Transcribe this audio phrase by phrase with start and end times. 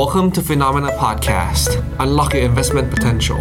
[0.00, 1.70] Welcome to Phenomena Podcast.
[2.04, 3.40] Unlock your investment potential.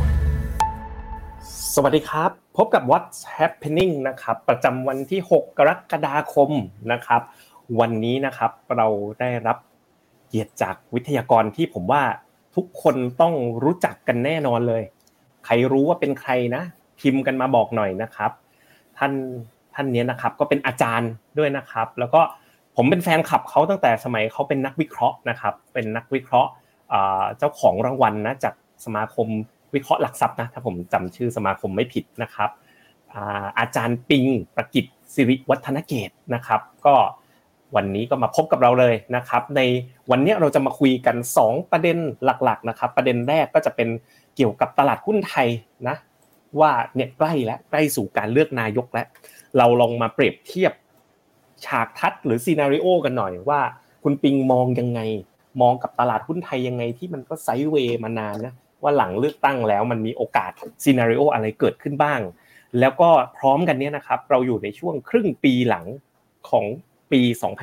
[1.73, 6.51] สวัสดีครับ พบกับ What's Happening นะครับ ประจำวันที่ 6 กรกฎาคม
[6.91, 7.21] นะครับ
[7.79, 8.87] วันนี้นะครับเรา
[9.19, 9.57] ได้รับ
[10.27, 12.03] เกียรติจากวิทยากรที่ผมว่า
[12.55, 13.33] ทุกคนต้อง
[13.63, 14.83] รู้จักกันแน่นอนเลย
[15.45, 16.63] ใครรู้ว่าเป็นใครนะ
[16.99, 18.31] พิมพ์กันมาบอกหน่อยนะครับ
[18.97, 19.11] ท่าน
[19.73, 22.21] ท่านนี้นะครับก็เป็นอาจารย์ด้วยนะครับ แล้วก็
[22.75, 26.49] ผมเป็นแฟนคลับเขาตั้งแต่สมัยเขาเป็นนักวิเคราะห์นะครับเป็นนักวิเคราะห์
[27.37, 28.53] เจ้าของรางวัลนะจาก
[28.85, 29.27] สมาคม
[29.75, 32.49] วิเคราะห์หลักทรัพย์นะถ้าผมจำชื่อสมาคมไม่ผิดนะครับ
[33.59, 34.25] อาจารย์ปิง
[34.55, 36.95] ประกิตสิริวัฒนเกตนะครับ ก็
[37.75, 39.61] วันนี้ก็มาพบกับเราเลยนะครับ ใน
[40.11, 43.89] วันนี้เราจะมาคุยกัน 2 ประเด็นหลักๆนะครับ ประเด็นแรกก็จะเป็น
[44.35, 45.47] เกี่ยวกับตลาดหุ้นไทย
[45.87, 45.95] นะ
[46.59, 49.07] ว่าเนี่ยใกล้แล้วใกล้สู่การเลือกนายกแล้ว
[49.57, 50.73] เราลองมาเปรียบเทียบ
[51.65, 53.61] ฉากทัศน์หรือ scenario กันหน่อยว่า
[54.03, 55.01] คุณปิงมองยังไง
[55.61, 58.53] มองกับตลาดหุ้นไทยยังไงที่มันก็ sideway มานานนะ
[58.83, 60.51] ว่าหลังเลือกตั้งแล้วมันมีโอกาส
[60.83, 62.19] scenario อะไรเกิดขึ้นบ้าง
[62.79, 65.85] แล้วก็พร้อมกันเนี้ยนะครับ เราอยู่ในช่วงครึ่งปีหลัง
[66.49, 66.65] ของ
[67.11, 67.21] ปี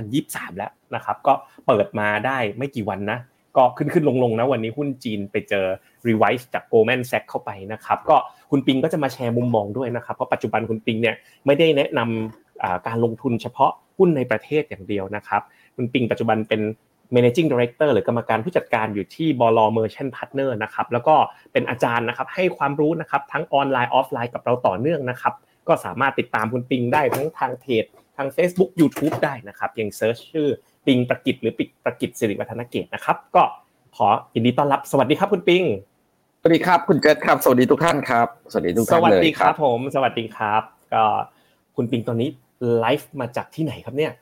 [0.09, 1.35] 2023 แล้วนะครับ ก็
[1.67, 3.19] เปิดมาได้ไม่กี่วันนะ
[3.57, 5.65] ก็ขึ้นขึ้นลงลงนะวันนี้หุ้นจีนไปเจอ
[6.09, 8.17] revise จาก Goldman Sachs เข้าไปนะครับ ก็
[8.51, 11.15] คุณปิงก็จะมาแชร์มุมมองด้วยนะครับเพราะปัจจุบันคุณปิงเนี่ย
[11.47, 15.43] ไม่ได้แนะนำการลงทุนเฉพาะหุ้นในประเทศอย่างเดียวนะครับ
[15.77, 16.61] คุณปิงปัจจุบันเป็น
[17.15, 21.15] managing director หรือกรรมการผู้จัดการอยู่ที่บล Merchant Partners นะครับแล้วก็
[21.53, 25.35] เป็นอาจารย์นะครับให้ความรู้นะครับทั้งออนไลน์ออฟไลน์กับเราต่อเนื่องนะครับ
[25.69, 27.85] ก็สามารถติดตามคุณปิงได้ทั้งทางเพจ
[28.17, 30.49] ทาง Facebook YouTube ได้นะครับยัง search ชื่อ
[30.87, 33.43] ปิงประกิตหรือปิงประกิตสิริวัฒนเกตนะครับก็
[33.97, 35.63] ขอยินดีต้อนรับสวัสดีครับคุณปิง
[36.43, 40.63] สวัสดีครับ คุณเจษครับ สวัสดีทุกท่านครับ สวัสดีทุกท่านเลยสวัสดีครับผม สวัสดีครับ
[40.95, 41.05] ก็
[41.77, 42.29] คุณปิงตอนนี้
[42.81, 44.13] ไลฟ์มาจากที่ไหนครับเนี่ย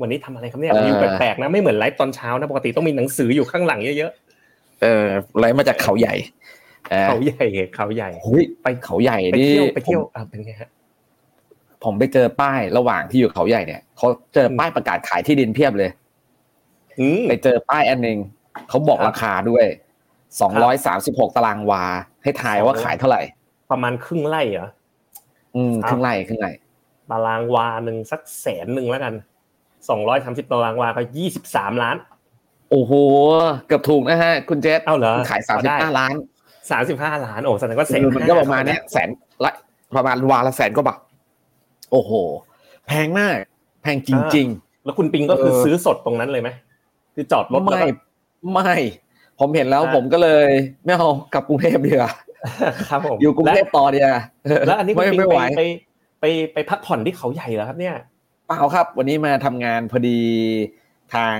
[0.00, 5.06] วันนี้ทำอะไรครับเนี่ยวิวแปลกๆนะไม่เหมือนไลฟ์ตอนเช้านะปกติต้องมีหนังสืออยู่ข้างหลังเยอะๆเออ
[5.38, 6.14] ไลฟ์มาจากเขาใหญ่
[7.08, 8.10] เขาใหญ่เขาใหญ่
[8.62, 10.70] ไปเขาใหญ่ไปเที่ยวไปเที่ยวเป็นไงฮะ
[11.84, 15.90] ผมไปเจอป้ายระหว่างที่อยู่เขาใหญ่เนี่ยเขาเจอป้ายประกาศขายที่ดินเพียบเลย
[17.28, 18.18] ไปเจอป้ายอันหนึ่ง
[18.68, 19.66] เขาบอกราคาด้วย
[20.40, 21.82] สองร้อยสามสิบหกตารางวา
[22.22, 23.22] ให้ทายว่าขายเท่าไหร่
[23.70, 24.68] ประมาณครึ่งไร่เหรอ
[25.56, 26.50] อืมครึ่งไร่ครึ่งไร่
[27.10, 29.14] ตารางวาหนึ่งสักแสนหนึ่งแล้วกัน
[29.88, 31.96] สองร้อยสามสิบตารางวาก็ยี่สิบสามล้าน
[32.70, 32.92] โอ้โห
[33.66, 36.14] เกือบถูกนะฮะ คุณเจษเอาเหรอขายสามสิบห้าล้าน
[36.70, 39.08] สามสิบห้าล้านโอ้แสดงว่าแสนมันก็ประมาณเนี้ยแสน
[39.44, 39.52] ละ
[39.96, 40.98] ประมาณวาละแสนก็บาท
[41.92, 42.12] โอ้โห
[42.86, 43.36] แพงมาก
[43.82, 46.50] แพงจริง ๆ แล้วคุณปิงก็คือซื้อสดตรงนั้นเลยไหม
[47.14, 47.82] คือจอดรถไม่
[48.52, 48.74] ไม่
[49.40, 50.48] ผมเห็นแล้วผมก็เลย
[50.84, 52.12] ไม่เอากลับกรุงเทพดีกว่า
[52.88, 54.08] ครับผมอยู่กรุงเทพต่อเดีย
[54.66, 55.28] แล้วอันนี้คุณปิง
[55.58, 55.62] ไป
[56.20, 56.24] ไป
[56.54, 57.96] ไปพักผ่อนที่เขาใหญ่แล้วครับเนี่ย
[58.46, 60.20] เปล่าครับ วันนี้มาทำงานพอดี
[61.14, 61.36] ทาง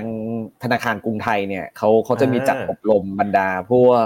[0.63, 4.05] ธนาคารกรุงไทยเนี่ยเขาเขาจะมีจัดอบรมบรรดาพวก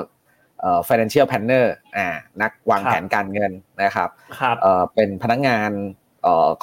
[0.61, 1.65] เอ่อ financial planner
[1.97, 2.07] อ่า
[2.41, 3.51] นักวางแผนการเงิน
[3.83, 4.09] นะครับ
[4.61, 5.71] เอ่อเป็นพนักงาน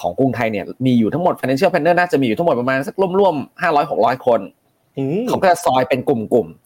[0.01, 4.41] ของกรุงไทยเนี่ยมีอยู่ทั้งหมด financial planner น่าจะมีอยู่ทั้งหมดประมาณสักร่วมๆห้าร้อยหกร้อยคน
[5.29, 6.66] เขาก็ซอยเป็นกลุ่มๆ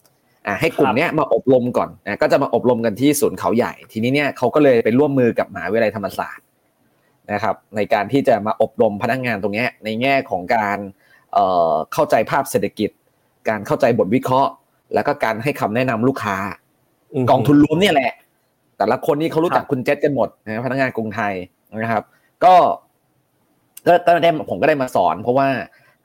[0.59, 6.45] ให้กลุ่มเนี้ยมาอบรมก่อนนะก็จะมาอบรมกันที่ศูนย์เขาใหญ่ ทีนี้เนี่ยเขาก็เลยไปร่วมมือกับมหาวิทยาลัยธรรมศาสตร์
[7.33, 10.77] นะครับ ในการที่จะมาอบรมพนักงานตรงนี้ในแง่ของการ
[11.93, 12.89] เข้าใจภาพเศรษฐกิจ
[13.49, 14.51] การเข้าใจบทวิเคราะห์
[14.93, 16.37] แล้วก็การให้คำแนะนำลูกค้า
[17.29, 18.11] กองทุนรวมเนี่ยแหละ
[18.77, 21.33] แต่ละคนนี่เขารู้จักคุณเจษกันหมดนะพนักงานกรุงไทย
[21.77, 22.03] นะครับ
[22.43, 22.53] ก็
[23.87, 25.47] ก็ก็ได้ผมก็ได้มาสอน เพราะว่า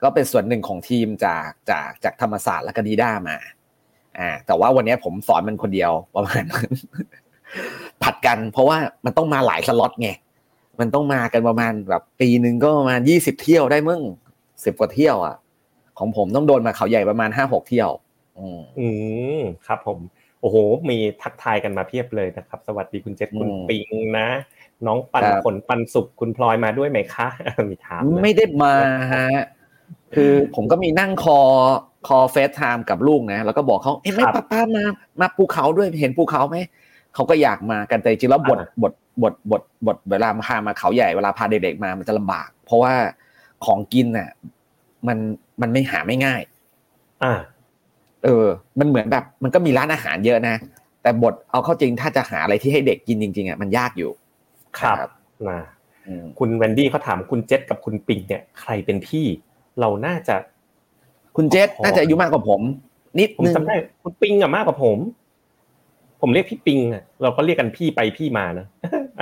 [0.03, 3.37] ก็เป็นส่วนหนึ่งของทีมจากจากจากธรรมศาสตร์และกนีด้ามา
[4.19, 6.43] อ่าแต่ว่าวันนี้ผมสอนมันคนเดียวประมาณ
[8.03, 10.09] ผัดกันเพราะว่ามันต้องมาหลายสล็อตไง
[10.79, 14.01] มันต้องมากันประมาณแบบปีหนึ่งก็ประมาณยี่สิบเที่ยวได้มึง
[14.63, 15.35] สิบกว่าเที่ยวอะ
[15.97, 17.89] ของผมต้องโดนมาเขาใหญ่ประมาณห้าหกเที่ยว
[18.79, 18.87] อื
[19.39, 19.99] มครับผม
[20.41, 20.57] โอ้โห
[20.89, 23.87] มีทักทายกันมาเพียบเลยนะครับ สวัสดีคุณเจษคุณปิง
[24.19, 24.27] นะ
[24.85, 27.27] น้องปันผลปันสุขคุณพลอยมาด้วยไหมคะ
[27.69, 28.75] มีถามไม่ได้มา
[29.13, 29.27] ฮะ
[30.15, 34.83] คือผมก็มีนั่ง call call FaceTime กับลูกนะ แล้วก็บอกเขาเอ้ไม่ป่าป๊ามา
[35.19, 36.57] มาภูเขาด้วยเห็นภูเขาไหม
[37.13, 38.93] เขาก็อยากมากันแต่จริงแล้วบทบท
[39.23, 42.93] บทบทบทเวลาพามาเขาใหญ่เวลาพาเด็กๆมามันจะลำบาก เพราะว่า
[43.65, 44.29] ของกินน่ะ
[45.07, 45.17] มัน
[45.61, 46.41] มันไม่หาไม่ง่าย
[47.23, 47.33] อ่า
[48.23, 48.47] เออ
[48.79, 50.55] มันเหมือนแบบ มันก็มีร้านอาหารเยอะนะ
[51.01, 54.11] แต่บทเอาเข้าจริงถ้าจะหาอะไรที่ให้เด็กกินจริงๆอะมันยากอยู่
[54.79, 55.09] ครับ
[55.49, 55.61] นะ
[56.39, 59.25] คุณแวนดี้เขาถามคุณเจษกับคุณปิงเนี่ย ใครเป็นพี่
[59.79, 60.35] เราน่าจะ
[61.35, 62.61] คุณเจษน่าจะอายุมากกว่าผม
[63.19, 64.97] นิดนึงจำได้คุณปิงอะมากกว่าผม
[66.21, 68.65] ผมเรียกพี่ปิงอะเราก็เรียกกันพี่ไปพี่มานะ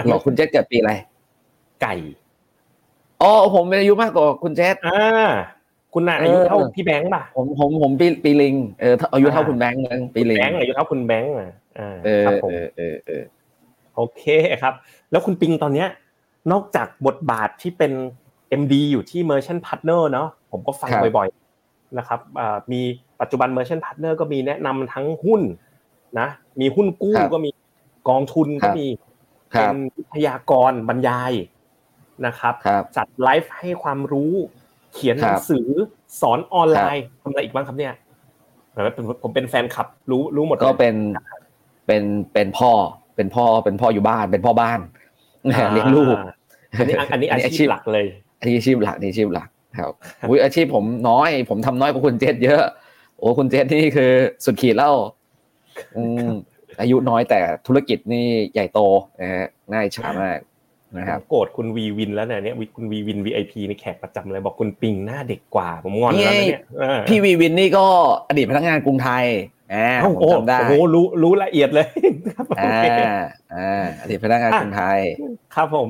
[0.08, 0.94] หรอคุณเจษเกิดปีอะไร
[1.82, 1.96] ไก่
[3.22, 4.98] อ๋อผมเป็นอายุมากกว่าคุณเจษอ่า
[5.94, 13.24] คุณน่ะอายุเท่าพี่แบงค์ป่ะผมผมผมปีปีลิงเอออายุเท่าคุณแบงค์นึงปีลิงแบงค์อายุเท่าคุณแบงค์อะอ่าเออครับผมเออเออเออ
[13.96, 14.24] โอเค
[14.62, 14.74] ครับ
[15.12, 15.88] แล้วคุณปิงตอนเนี้ย
[16.52, 17.92] นอกจากบทบาทที่เป็น
[18.62, 22.82] MD อยู่ที่ Merchant Partner เนาะ ผมก็ฟังบ่อยๆนะครับอ่ามี
[23.22, 25.42] ปัจจุบัน Merchant Partner ก็มีแนะนำทั้งหุ้น
[26.20, 26.28] นะ
[26.60, 27.50] มีหุ้นกู้ก็มี
[28.10, 28.88] กองทุนก็มี
[29.54, 31.34] ครัเป็บนวิทยากรบรรยาย
[32.26, 34.34] นะครับครับจัดไลฟ์ให้ความรู้
[34.94, 35.68] เขียนหนัคงรับสือ
[36.22, 37.94] สอนออนไลน์ทำอะไรอีกบ้างครับเนี่ย
[38.96, 40.96] ผมผมเป็นแฟนคลับรู้รู้หมดก็เป็น
[41.88, 42.04] เป็น
[42.34, 42.72] เป็นพ่อ
[43.16, 44.80] เป็นพ่อเป็นพ่ออยู่บ้านเป็นพ่อบ้าน
[45.74, 46.18] เลี้ยงลูก
[46.80, 48.06] อันนี้อันนี้อาชีพหลักเลย
[48.40, 49.48] อันนี้อาชีพหลักนี่อาชีพหลัก
[49.80, 49.92] ครับ
[50.30, 52.64] อุ้ยอาชีพผมน้อย ผมทำน้อยกว่าคุณเจษเยอะ
[53.18, 54.12] โอ้คุณเจษนี่คือ
[54.46, 54.94] สุดขีดแล้ว
[55.98, 56.30] อืม
[56.80, 58.80] อายุน้อยแต่ธุรกิจนี่ใหญ่โต
[59.22, 60.40] นะฮะน่าอิจฉามาก
[60.98, 67.86] นะครับโกรธคุณวีวินแล้วเนี่ยเนี่ยคุณวีวิน VIP นี่แขกประจำเลยบอกคุณปิงหน้าเด็กกว่า ผมงอนแล้วนะเนี่ยเออพี่วีวินนี่ก็
[68.30, 69.26] อดีตพนักงานกรุงไทย
[69.74, 71.88] อ่าเอ้าผมโอ้จำได้โหรู้รู้ละเอียดเลย
[72.36, 72.86] ครับโออ่าเค
[73.56, 75.00] อ่าอดีตพนักงานกรุงไทย
[75.56, 75.90] ครับผม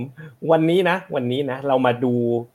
[0.51, 2.54] วันนี้นะ วันนี้นะ เรามาดูอ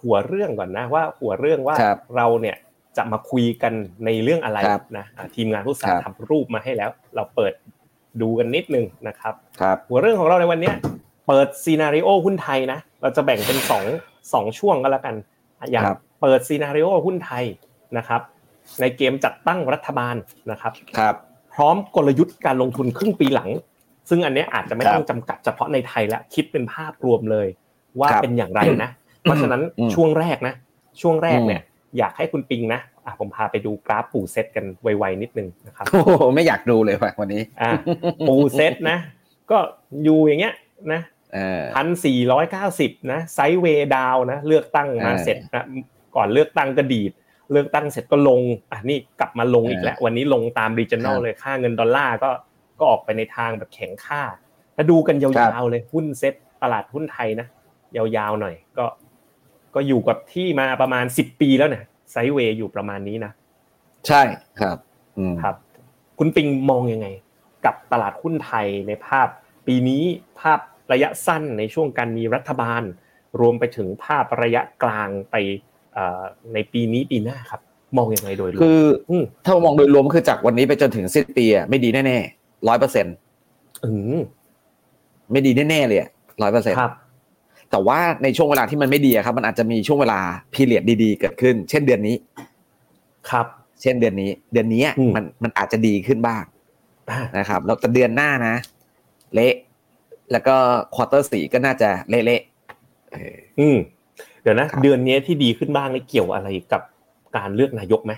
[0.00, 2.56] หัวเรื่องก่อนนะว่าหัวเรื่องว่าครับเราเนี่ย
[2.96, 3.72] จะมาคุยกัน
[4.04, 7.52] ในเรื่องอะไรครับนะอ่าทีมงานผู้สาครับทำรูปมาให้แล้ว เราเปิด
[8.20, 10.74] ดูกันนิดนึงนะครับครับหัวเรื่องของเราในวันเนี้ย
[11.26, 13.84] เปิดซีนารีโอหุ้นไทยนะเราจะแบ่งเป็นสอง
[14.32, 15.14] สองช่วงก็แล้วกัน
[15.70, 17.44] อย่างครับเปิดซีนารีโอหุ้นไทย
[17.96, 18.20] นะครับ
[18.80, 20.16] ในเกมจัดตั้งรัฐบาล
[20.50, 21.14] นะครับครับ
[21.54, 23.50] พร้อมกลยุทธ์การลงทุนครึ่งปีหลัง
[24.08, 27.48] ซึ่งอันเนี้ยอาจจะไม่ครับต้องจำกัดเฉพาะในไทยละคิดเป็นภาพรวมเลย
[28.00, 28.90] ว่าครับเป็นอย่างไรนะ
[29.22, 30.54] เพราะฉะนั้นอืมช่วงแรกนะ
[31.00, 31.62] ช่วงแรกอืมเนี่ย
[31.98, 37.70] อยากให้คุณปิงนะอะผมพาไปดูกราฟปูเซตกันไวๆนิดนึงนะครับโอ้โหไม่อยากดูเลยว่ะวันนี้อะ
[38.28, 38.98] ปูเซตนะ
[39.50, 39.58] ก็
[40.04, 40.54] อยู่อย่างเงี้ย
[40.92, 41.00] นะ
[41.34, 45.64] เออพันสี่ร้อยเก้าสิบนะไซด์เวย์ดาวนะเลือกตั้งมาเออเสร็จนะ
[46.16, 47.12] ก่อนเลือกตั้งก็ดีด
[47.52, 52.30] เลือกตั้งเสร็จก็ลงอะนี่กลับมาลงอีกแล้ววันนี้ลงตามรีเจน a ลครับเลยค่าเงินดอลลาร์ก็
[52.78, 54.22] ก็ออกไปในทางแบบแข็งค่า
[54.76, 55.30] ถ้าดูกันยา
[55.62, 57.46] วๆเลยหุ้นเซ็ตตลาดหุ้นไทยนะ
[57.96, 58.86] ยาวๆหน่อย ก็
[59.74, 63.32] ก็อยู่กับที่มาประมาณสิบปีแล้วเนี่ย sideway อยู่ประมาณนี้นะ
[64.08, 64.22] ใช่
[64.60, 64.76] ครับ
[65.18, 65.56] อืมครับ
[66.18, 67.08] คุณปิงมองยังไง
[67.64, 69.28] กับตลาดหุ้นไทยในภาพ
[69.66, 70.02] ปีนี้
[70.40, 70.60] ภาพ
[70.92, 72.82] ระยะสั้นในช่วงการมีรัฐบาล
[73.40, 75.36] รวมไปถึงภาพระยะกลางไป
[75.94, 76.22] เอ่อ
[76.54, 77.60] ในปีนี้ปีหน้าครับ
[77.96, 83.06] มองยังไงโดยรวมคืออืมถ้ามองโดยรวมคือจากวันนี้ไปจนถึงสิ้นปีอะไม่ดีแน่ๆร้อยเปอร์เซ็น
[83.84, 84.18] อืม
[85.32, 86.00] ไม่ดีแน่ๆเลย
[86.42, 86.92] ร้อยเปอร์เซ็นครับ
[87.70, 90.20] แต่ว่าในช่วงเวลาที่มันไม่ดีอะครับ มันอาจจะมีช่วงเวลา
[90.52, 92.16] พีเรียดดีๆ เกิดขึ้น เช่นเดือนนี้
[93.30, 93.46] ครับ
[93.82, 96.42] เช่นเดือนนี้ เดือนนี้อืมมันมันอาจจะดีขึ้นบ้าง
[97.10, 98.54] อ่านะครับแล้วแต่เดือนหน้านะ
[99.34, 99.54] เละ
[100.32, 100.56] แล้วก็
[100.94, 103.76] quarter สี่ก็น่าจะเละๆเอออืม
[104.42, 106.82] เดี๋ยวนะครับเดือนนี้ที่ดีขึ้นบ้างนี่เกี่ยวอะไรกับ
[107.36, 108.12] การเลือกนายกไหม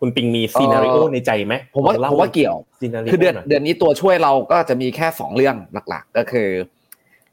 [0.00, 5.56] คุณปิงมี scenario เอ่อในใจไหมผมว่าลล่ผมว่าเกี่ยวซีนารีโอคือเดือนหน่อยเดือนนี้ตัวช่วยเราก็จะมีแค่สองเรื่อง
[5.88, 6.48] หลัก ๆ ก็คือ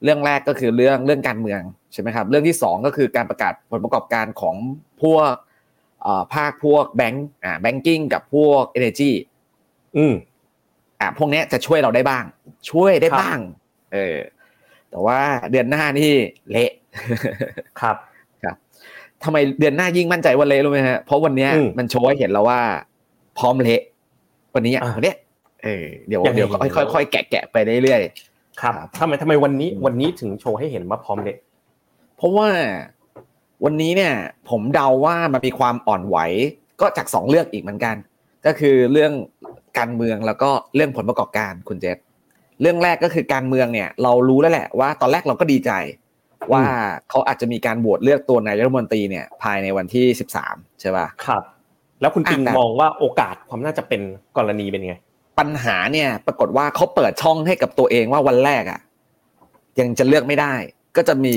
[0.04, 1.62] เรื่องแรกก็คือเรื่องเรื่องการเมือง
[1.94, 4.56] ใช่ไหมครับ เรื่องที่สองก็คือการประกาศผลประกอบการของ
[5.04, 5.32] พวก
[6.02, 9.12] เอ่อภาคพวกแบงก์อ่า banking กับพวกเอเนจี
[9.98, 10.14] อืม
[11.00, 12.24] อ่าพวกเนี้ยจะช่วยเราได้บ้าง
[12.70, 13.40] ช่วยได้ครับบ้าง
[13.94, 14.18] เออ
[14.90, 15.20] แต่ว่า
[15.52, 16.12] เดือนหน้านี่
[16.52, 16.72] เละ
[17.82, 17.98] ครับ
[19.24, 22.62] ทำไมเดือนหน้ายิ่งมั่นใจว่าเละรู้ไหมฮะเพราะวันเนี้ยอืมมันโชว์ให้เห็นแล้วว่า
[23.38, 23.82] พร้อมเละ
[24.56, 25.18] วันนี้อะอ่าวันเนี้ย
[25.64, 28.31] เออเดี๋ยวยังไงเดี๋ยวค่อยๆค่อยๆแกะแกะไปเรื่อยๆ
[28.62, 31.38] ครับครับทำไมทำไมวันนี้วันนี้ถึงโชว์ให้เห็นว่าพร้อมเละ
[32.18, 32.50] เพราะว่า
[33.66, 34.14] วันนี้เนี่ย
[34.50, 36.18] ผมเดาว่ามันมีความอ่อนไหว
[36.82, 37.96] ก็จากสองเรื่องอีกเหมือนกัน
[38.46, 39.12] ก็คือเรื่อง
[39.78, 41.98] การเมืองแล้วก็เรื่องผลประกอบการคุณเจษ
[42.62, 45.72] เรื่องแรกก็คือการเมืองเนี่ย เรารู้แล้วแหละว่าตอนแรกเราก็ดีใจ
[46.52, 46.64] ว่า
[47.10, 51.44] เขาอาจจะมีการโหวตเลือกตัวนายกรัฐมนตรีเนี่ย ภายในวันที่สิบสามใช่ป่ะครับ
[52.02, 54.02] แล้วคุณปิงอะแต่มองว่าโอกาสความน่าจะเป็น
[54.38, 54.96] กรณีเป็นไง
[55.42, 58.80] ปัญหาเนี่ย ปรากฏว่าเขาเปิดช่องให้กับตัวเองว่าวันแรกอะ
[59.80, 60.54] ยังจะเลือกไม่ได้
[60.98, 61.36] ก็จะมี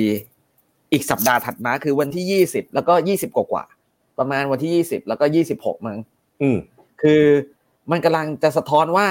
[0.92, 5.98] อีกสัปดาห์ถัดมาคือวันที่ยี่สิบแล้วก็ยี่สิบกว่าๆประมาณวันที่ยี่สิบแล้วก็ยี่สิบหกมั้ง
[6.42, 6.56] อืม
[7.02, 7.22] คือ
[7.90, 9.06] มันกำลังจะสะท้อนว่า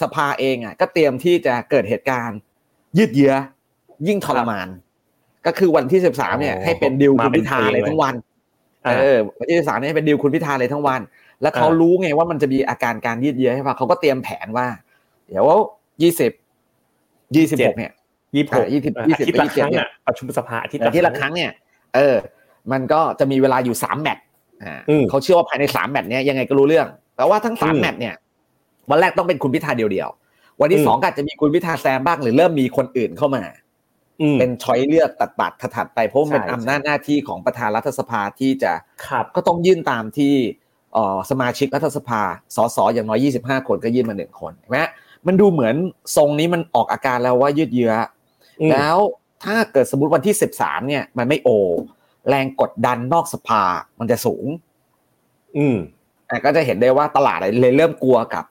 [0.00, 2.38] สภาเองอะ ก็เตรียมที่จะเกิดเหตุการณ์
[2.98, 3.34] ยืดเยื้อ
[4.08, 4.68] ยิ่งทรมาน
[5.46, 8.14] ก็คือวันที่สิบสามเนี่ยอ๋อให้เป็นดิวมาคุณเป็นพิธาเพลงเลยเลยทั้งวัน
[8.84, 11.00] อ่าเออวันที่สิบสามเนี่ยให้เป็นดิวคุณพิธาเลยทั้งวัน
[11.42, 14.66] แล้วเขาอ่ารู้ไงว่ามันจะมีอาการการยืดเยื้อให้ป่ะเขาก็เตรียมแผนว่า
[15.28, 15.44] เดี๋ยว
[16.02, 16.32] ยี่สิบ
[17.36, 17.92] ยี่สิบหกเนี่ย
[18.36, 21.50] ยี่สิบหกอะ20อาทิตย์ละ20ครั้งอะประชุมสภาอาทิตย์แต่ที่ละครั้งเนี่ย
[21.94, 22.16] เออ
[22.72, 24.24] มันก็จะมีเวลาอยู่สามแมตช์
[24.64, 28.14] อ่าอืมเขาเชื่อว่าภายในสามแมตช์เนี่ยยังไงก็รู้เรื่องแต่ว่าทั้งสามอืมแมตช์เนี่ย
[28.90, 33.42] วันแรกต้องเป็นคุณพิธาเดียวๆวันที่อืมสองก็อาจจะมีคุณพิธาแซมบ้างหรือเริ่มมีคนอื่นเข้ามา
[34.22, 38.72] อืมเป็นช้อยเลือกตัดบัตรถัดๆไปเพราะมันเป็นใช่อำนาจหน้าที่ของประธานรัฐสภาที่จะ
[39.06, 40.63] ครับก็ต้องยื่นตามที่เอ่อ
[41.30, 42.22] สมาชิกรัฐสภา
[42.56, 44.78] สสอย่างน้อย 25 คนก็ยื่นมาหนึ่งคนเห็นไหม
[45.26, 45.74] มันดูเหมือน
[46.16, 47.92] ทรงนี้มันออกอาการแล้วว่ายืดเยื้อ
[48.60, 48.96] อมแล้ว
[49.44, 51.48] ถ้าเกิดสมมติวันที่ 13 เนี่ย มันไม่โอ
[52.28, 53.62] แรงกดดันนอกสภา
[53.98, 54.46] มันจะสูง
[55.56, 55.76] อืม
[56.28, 58.44] อะก็จะเห็นได้ว่าตลาดเลยเริ่มกลัวกับ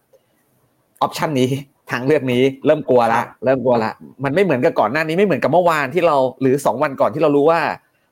[1.01, 1.49] ออปชันนี้
[1.91, 3.91] ทางเลือกนี้เริ่มกลัวละเริ่มกลัวละ
[4.23, 7.61] มันไม่เหมือนกับก่อนหน้านี้ไม่เหมือนกับเมื่อวานที่เราหรือสองวันก่อนที่เรารู้ว่า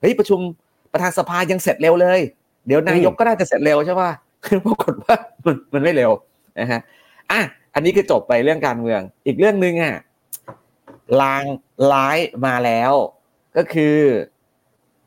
[0.00, 0.40] เฮ้ยประชุม
[0.92, 2.20] ประธานสภายังเสร็จเร็วเลย
[2.66, 4.10] เดี๋ยวนายกก็น่าจะเสร็จเร็วใช่ป่ะ
[4.66, 5.14] ปรากฏว่า
[5.46, 6.10] มันมันไม่เร็ว
[6.58, 6.80] นะฮะ
[7.30, 7.40] อะ
[7.74, 9.96] อันนี้คือจบไปเรื่องการเมือง อีกเรื่องหนึ่งอะ
[11.20, 11.44] ลาง
[11.92, 12.92] ร้ายมาแล้ว
[13.56, 13.96] ก็คือ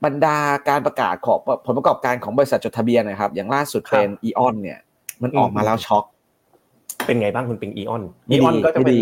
[0.06, 0.38] บรรดา
[0.70, 4.80] การประกาศของผลประกอบการของบริษัทจดทะเบียนนะครับ อย่างล่าสุดเป็นอีออนเนี่ย
[5.22, 6.06] มันออกมาแล้วช็อก
[7.06, 9.00] เป็นไงบ้างคุณปิงอีออนไม่อีดีออนก็จะไม่เป็นดี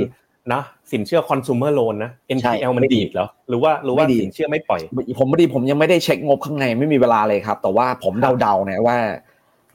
[0.53, 2.11] นะสินเชื่อคอน sumer loan นะ
[2.43, 4.81] ใช่ NPL มันไม่ดีดีดเหรอหรือว่าหรือว่าไม่ดีสินเชื่อไม่ปล่อย
[5.19, 8.97] ผมพอดีผมยังไม่ได้เช็คงบข้างในไม่มีเวลาเลยครับ แต่ว่าผมเดาๆนะว่า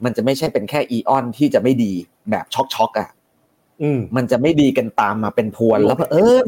[0.03, 1.93] มันจะไม่ใช่เป็นแค่อีออนที่จะไม่ดี
[2.31, 3.09] แบบช็อกช็อกๆอะ
[3.81, 6.47] อืมมันจะไม่ดีกันตามมาเป็นพวนแล้วเผอิญ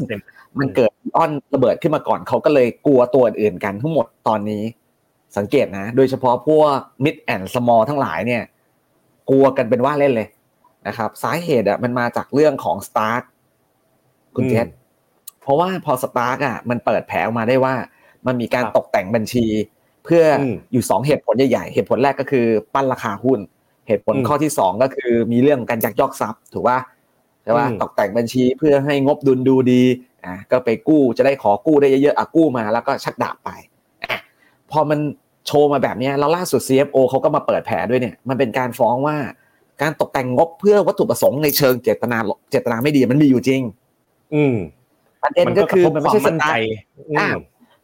[0.59, 4.63] มันเกิดอีออนระเบิดขึ้นมาก่อนเขาก็เลยกลัวตัวอื่นกันทั้งหมดตอนนี้
[5.37, 8.43] สังเกตนะ โดยเฉพาะพวก mid and small ทั้งหลายเนี่ย
[9.29, 10.27] กลัวกันเป็นว่าเล่นเลย
[10.87, 13.23] นะครับ สาเหตุอะมันมาจากเรื่องของ Stark
[14.35, 14.67] คุณอืมเจษ
[15.41, 17.75] เพราะว่าพอ Stark อะมันเปิดแผลออกมาได้ว่า
[18.27, 19.45] มันมีการครับตกแต่งบัญชี
[20.05, 23.39] เพื่ออมอยู่สองเหตุผลใหญ่ๆ เหตุผลแรกก็คือปั้นราคาหุ้น
[23.87, 26.79] เหตุผลอืมข้อที่สองก็คือมีเรื่องของการยักยอกทรัพย์ถูกป่ะ
[27.43, 29.83] ใช่ป่ะอืมตกแต่งบัญชีเพื่อให้งบดุลดูดี
[30.25, 33.49] อะก็ไปกู้จะได้ขอกู้ได้เยอะๆอะกู้มาแล้วก็ชักดาบไป
[34.03, 34.17] อะ
[34.71, 34.99] พอมัน
[35.47, 39.17] โชว์มาแบบเนี้ยแล้วล่าสุด CFO เขาก็มาเปิดแผลด้วยเนี่ยมันเป็นการฟ้องว่า
[39.81, 42.17] การตกแต่งงบเพื่อวัตถุประสงค์ในเชิงเจตนา
[42.51, 43.61] เจตนาไม่ดีมันมีอยู่จริง
[44.33, 44.55] อืม
[45.23, 46.67] ประเด็นก็คือมันไม่ใช่กสระทบความั่นตาใจร์
[47.09, 47.37] อือ่าม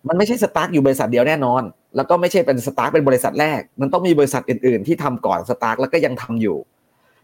[0.07, 1.63] มันไม่ใช่สตาร์ทอยู่บริษัทเดียวแน่นอน
[1.95, 6.57] แล้วก็ไม่ใช่เป็นสตาร์ทเป็นบริษัทแรก มันต้องมีบริษัทอื่น ๆ ที่ทำก่อนสตาร์ทแล้วก็ยังทำอยู่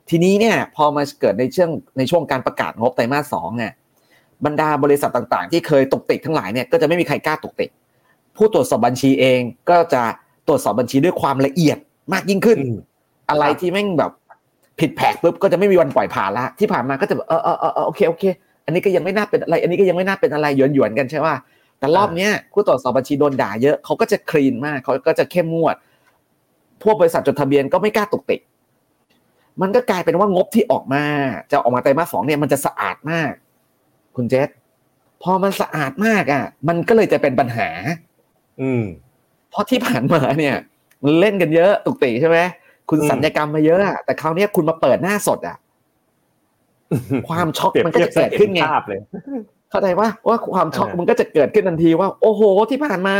[0.10, 3.72] ทีนี้เนี่ย พอมาเกิดในช่วงในช่วงการประกาศงบไตรมาสสองเนี่ย
[4.46, 7.70] บรรดาบริษัทต่างๆ ที่เคยตกติกทั้งหลายเนี่ยก็จะไม่มีใครกล้าตกติก
[8.38, 10.03] ผู้ตรวจสอบบัญชีเองก็จะ
[10.48, 11.77] ตรวจสอบบัญชีด้วยความละเอียด
[12.13, 12.77] มากยิ่งขึ้นอืม
[13.30, 14.12] อะไรครับที่แม่งแบบ
[14.80, 18.24] ผิดแผกปุ๊บก็จะไม่มีวันปล่อยผ่านละที่ผ่านมาก็จะแบบเออเออเออเออโอเคโอเค
[18.65, 21.36] อันนี้ก็ยังไม่น่าเป็นอะไร อันนี้ก็ยังไม่น่าเป็นอะไรหยวนหยวนๆกันใช่ป่ะ
[21.79, 25.75] แต่รอบเนี้ยผู้ตรวจสอบบัญชีโดนด่าเยอะเขาก็จะคลีนมากเขาก็จะเข้มงวด
[26.84, 28.41] พวกบริษัทจดทะเบียนก็ไม่กล้าตกติก
[29.62, 31.03] มันก็กลายเป็นว่างบที่ออกมา
[31.51, 33.32] จะออกมาไตรมาสสองเนี่ยมันจะสะอาดมาก
[34.15, 34.50] คุณเจษ
[35.24, 37.70] พอมันสะอาดมากอะ มันก็เลยจะเป็นปัญหา
[38.62, 38.84] อืม
[39.51, 40.55] เพราะที่ผ่านมาเนี่ย
[41.03, 42.38] มันเล่นกันเยอะตุกติใช่ไหม
[42.89, 45.58] คุณอืมสัญญกรรมมาเยอะอะแต่คราวเนี้ยคุณมาเปิดหน้าสดอะ
[47.29, 49.00] ความช็อกเปรียบมันก็เทียบจะเกิดขึ้นไงภาพเลย
[49.69, 53.17] เข้าใจว่าว่าความช็อกเออมันก็จะเกิดขึ้นทันทีว่า โอ้โหที่ผ่านมา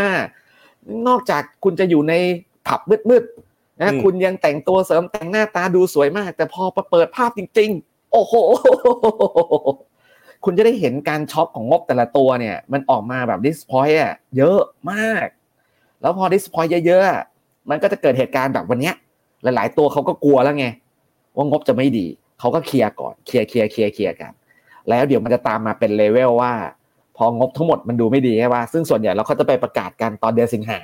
[1.08, 2.14] นอกจากคุณจะอยู่ใน
[2.68, 8.34] ผับมืดๆนะคุณยังแต่งตัวเสริมแต่งหน้าตาดูสวยมาก แต่พอมาเปิดภาพจริง ๆ โอ้โห
[10.46, 14.60] คุณจะได้เห็นการช็อกของงบแต่ละตัวเนี่ย มันออกมาแบบ disappoint อะเยอะ
[14.92, 15.28] มาก
[16.02, 17.22] แล้วพอ disappoint เยอะๆอะ
[17.70, 18.96] มันก็จะเกิดเหตุการณ์แบบวันเนี้ย
[19.44, 20.68] หลาย ๆ ตัวเขาก็กลัวแล้วไง
[21.36, 22.06] ว่างบจะไม่ดี
[22.40, 24.32] เขาก็เคลียร์ก่อนเคลียร์เคลียร์เคลียร์เคลียร์กัน
[24.90, 26.54] แล้วเดี๋ยวมันจะตามมาเป็นเลเวลว่า
[27.18, 30.80] พองบทั้งหมดมันดูไม่ดีใช่ป่ะซึ่งส่วนใหญ่แล้วเขาจะไปประกาศกันตอนเดือนสิงหา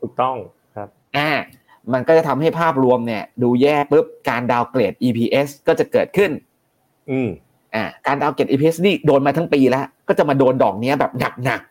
[0.00, 0.36] ถูกต้อง
[0.76, 1.30] ครับอ่า
[1.92, 6.30] มันก็จะทำให้ภาพรวมเนี่ย ดูแย่ปุ๊บการดาวเกรด EPS ก็จะเกิดขึ้น
[7.10, 7.28] อืม
[7.74, 11.62] อ่าการดาวเกรด EPS นี่โดนมาทั้งปีแล้ว ก็จะมาโดนดอกเนี้ยแบบหนัก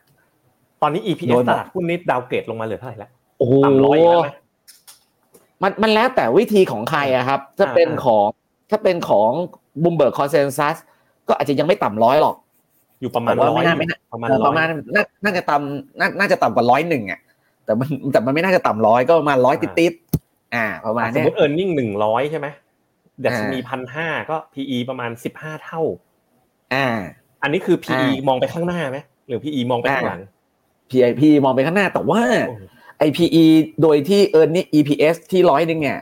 [0.82, 4.28] ตอนนี้โด EPS นหมดตลาดหุ้นนี้ดาวเกรดลงมาเหลือเท่าไหร่แล้วๆโอ้โหต่ำร้อยอีกแล้วไหม
[5.62, 8.28] มันมันแล้วแต่วิธีของใครอะครับถ้าอ่าเป็นอ่าของ
[8.70, 9.30] ถ้าเป็นของ
[9.82, 10.76] บุมเบิร์กคอนเซนซัส
[11.28, 12.36] ก็อาจจะยังไม่ต่ำร้อยหรอก
[13.00, 17.20] อยู่ประมาณแต่ว่าร้อยไม่น่าไม่น่าประมาณเออร้ปอยระมาณน่าน่าจะต่ำน่าน่าจะต่ำกว่าร้อยหนึ่งอะ
[17.64, 22.46] แต่มันแต่มันไม่น่าจะต่ำร้อยก็ประมาณร้อยติดๆอ่า ประมาณสมเนี้ยมติ e a r n i n g หนึ่งร้อยใช่ไหม
[23.24, 25.80] ดัชนีอ่าพันห้าก็ PE ประมาณสิบห้าเท่า
[26.74, 26.86] อ่า
[27.42, 30.20] อันนี้คือ PE อ่ามองไปข้างหน้าไหมหรือ PE มองไปข้างหลัง
[30.90, 32.54] PIP มองไปข้างหน้าแต่ว่าโอ้
[32.98, 33.44] ไอ PE
[33.82, 35.98] โดยที่ e a r n i n g EPS ที่ร้อยหนึ่งเนี่ย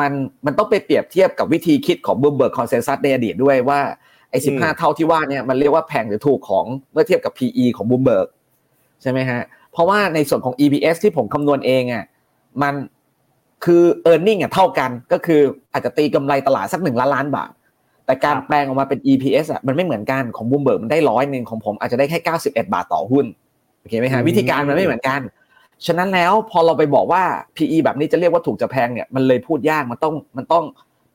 [0.00, 0.12] มัน
[0.46, 3.80] มันต้องไปเปรียบเทียบกับวิธีคิดของ Bloomberg Consensus ในอดีตด้วยว่า
[4.30, 8.26] ไอ้สิบห้าเท่าที่ว่าเนี่ยมันเรียกว่าแพงหรือถูกของเมื่อเทียบกับ PE ของ Bloomberg
[9.02, 9.40] ใช่ไหมฮะ
[9.72, 12.04] เพราะว่าในส่วนของ EPS ที่ผมคำนวณเองอะ
[12.62, 12.74] มัน
[13.64, 15.40] คือ e a r n i n g อะเท่ากันก็คือ
[15.72, 17.52] อาจจะตีกำไรตลาดสักหนึ่งล้านล้านบาท
[18.06, 23.26] แต่การครับแปลงออกมาเป็น EPS อะมันไม่เหมือนกันของ Bloomberg มันได้ร้อยหนึ่งของผมอาจจะได้แค่91 บาทต่อหุ้น
[23.80, 25.20] โอเคไหมฮะวิธีการมันไม่เหมือนกัน
[25.86, 27.22] ฉะนั้นแล้วพอเราไปบอกว่า
[27.56, 30.64] PE แบบนี้จะเรียกว่าถูกจะแพงเนี่ยมันเลยพูดยากมันต้องมันต้อง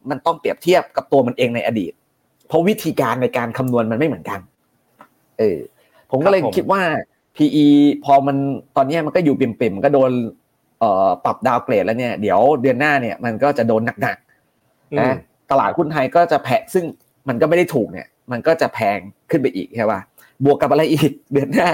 [0.09, 1.93] มันต้องเปรียบเทียบกับตัวมันเองในอดีต
[2.47, 4.39] เพราะวิธีการในการคำนวณมันไม่เหมือนกัน
[5.39, 5.59] เออ
[6.11, 6.81] ผมก็เลยครับผมคิดว่า
[7.35, 7.65] PE
[8.05, 8.37] พอมัน
[8.75, 10.11] ตอนเนี้ยมันก็อยู่ปิ่มๆมันก็โดน
[10.79, 15.15] เอ่อปรับดาวเกรดแล้วเนี่ยเดี๋ยวเดือนหน้าเนี่ยมันก็จะโดนหนักๆนะ
[15.51, 16.85] ตลาดหุ้นไทยก็จะแพงซึ่ง
[17.27, 19.99] มันก็ไม่ได้ถูกเนี่ย มันก็จะแพงขึ้นไปอีกใช่ป่ะ
[20.43, 21.71] บวกกับอะไรอีกเดือนหน้า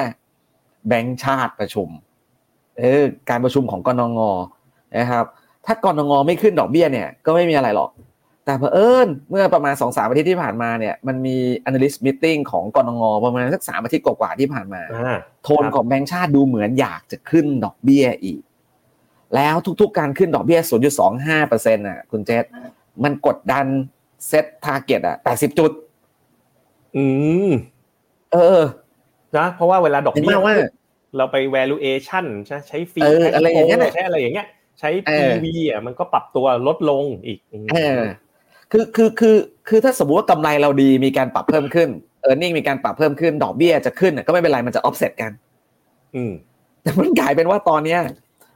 [0.88, 1.90] แบงก์ชาติประชุม
[2.80, 4.20] เออการประชุมของกนง
[4.98, 5.26] นะครับ
[5.66, 7.90] ถ้ากนงไม่ขึ้นดอกเบี้ยเนี่ยก็ไม่มีอะไรหรอก
[8.46, 18.42] แต่เผอิญเมื่อประมาณสองสามอาทิตย์ที่ผ่านมาเนี่ยมันมี analyst meeting ของกนงประมาณสักสามอาทิตย์กว่าๆที่ผ่านมาอ่าโทนของแบงก์ชาติดูเหมือนอยากจะขึ้นดอกเบี้ยอีก
[19.36, 20.60] แล้วทุกๆ การขึ้นดอกเบี้ย
[21.06, 22.46] 0.25เปอร์เซ็นต์อะคุณเจษ
[23.04, 23.66] มันกดดัน
[24.28, 25.72] SET target อะ80 จุด
[26.96, 27.04] อื
[27.48, 27.50] ม
[28.34, 28.64] เออ
[29.38, 30.56] นะเพราะว่าเวลาดอกเห็นเบี้ไหยมว่า
[31.18, 34.48] เราไป valuation ใช่ใช้ฟรีเอออะไรอย่างเงี้ยน่ะใช้อะไรอย่างเงี้ย
[34.80, 38.00] ใช้เออ PV อะมันก็ปรับตัวลดลงอีกมเออ
[38.72, 39.36] คือคือคือ
[39.68, 41.90] คือถ้าสมมติว่ากำไรเราดีมีการปรับเพิ่มขึ้น
[42.22, 45.32] เออร์เน็งมีการปรับเพิ่มขึ้นดอกเบี้ยจะขึ้นน่ะก็ไม่เป็นไรมันจะ offset กัน
[46.16, 46.32] อืม
[46.84, 48.00] แต่มันกลายเป็นว่าตอนเนี้ย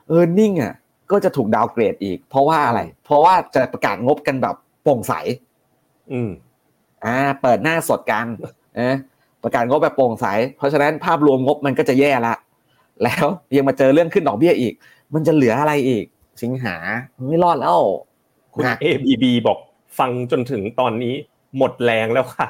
[0.08, 0.74] เออร์เน็งอะ
[1.12, 5.14] ก็จะถูกดาวเกรดอีก เพราะว่าอะไร เพราะว่าจะประกาศงบกันแบบโปร่งใส
[6.12, 6.30] อืม
[7.06, 8.26] อ่า เปิดหน้าสดกัน
[8.80, 8.98] นะ
[9.44, 10.26] ประกาศงบแบบโปร่งใส
[10.58, 12.36] เพราะฉะนั้นภาพรวมงบมันก็จะแย่ละ
[13.04, 14.74] แล้วยังมาเจอเรื่องขึ้นดอกเบี้ยอีก
[15.14, 16.06] มันจะเหลืออะไรอีก
[16.44, 16.76] สิงหา
[17.30, 17.78] ไม่รอดแล้ว
[18.54, 19.58] คุณนะ ABB บอก
[20.00, 21.14] ฟังจนถึงตอนนี้
[21.58, 22.48] หมดแรงแล้วค่ะ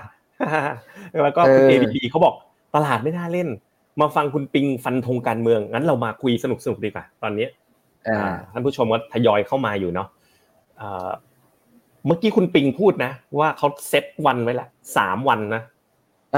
[1.23, 2.35] แล้วก็คุณเออ ABB เขาบอก
[2.75, 3.47] ตลาดไม่น่าเล่น
[4.01, 7.47] มาฟังคุณปิงฟันธงการเมือง งั้นเรามาคุยสนุกสนุกๆดีกว่า ตอนนี้
[8.07, 10.07] อ่าอ่าท่านผู้ชมก็ทยอยเข้ามาอยู่เนาะ
[10.81, 11.09] อ่า
[12.05, 15.61] เมื่อกี้คุณปิงพูดนะ ว่าเขาเซตวันไว้ละสามวันนะ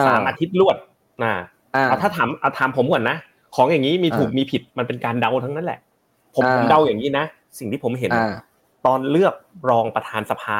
[0.07, 0.77] สามอาทิตย์รวด
[1.23, 1.33] นะ
[1.75, 3.17] อ่าเอาถ้าถามเอาถามผมก่อนนะ
[3.55, 5.79] ของอย่างนี้มีถูกอ่ามีมีผิดมันเป็นการเดาทั้งนั้นแหละ
[6.35, 7.25] ผมอ่าผมเดาอย่างนี้นะ
[7.59, 8.33] สิ่งที่ผมเห็นอ่า
[8.85, 9.33] ตอนเลือก
[9.69, 10.59] รองประธานสภา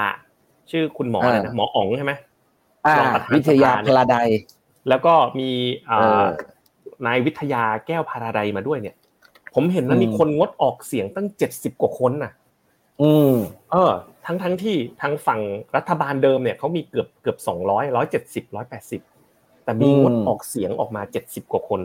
[0.72, 2.14] ชื่อคุณหมออะไรนะอ่าหมออ๋องใช่ไหม
[2.86, 4.18] อ่ารองประธานวิทยาสภาเนี่ยพลาได
[4.90, 5.50] แล้วก็มี
[5.90, 6.26] อ่าเออ
[7.06, 8.96] นายวิทยาแก้วพาราไดมาด้วยเนี่ย
[9.54, 12.32] ผมเห็นว่าอืมมีคนงดออกเสียงตั้งเจ็ดสิบกว่าคนน่ะ
[13.02, 13.34] อืม
[13.72, 13.92] เออ
[14.26, 15.42] ทั้งทั้งที่ทางฝั่ง
[15.76, 19.02] รัฐบาลเดิมเนี่ยเขามีเกือบเกือบสองร้อยร้อยเจ็ดสิบร้อยแปดสิบ
[19.66, 21.82] แต่มีงดอืมออกเสียงออกมาเจ็ดสิบกว่าคน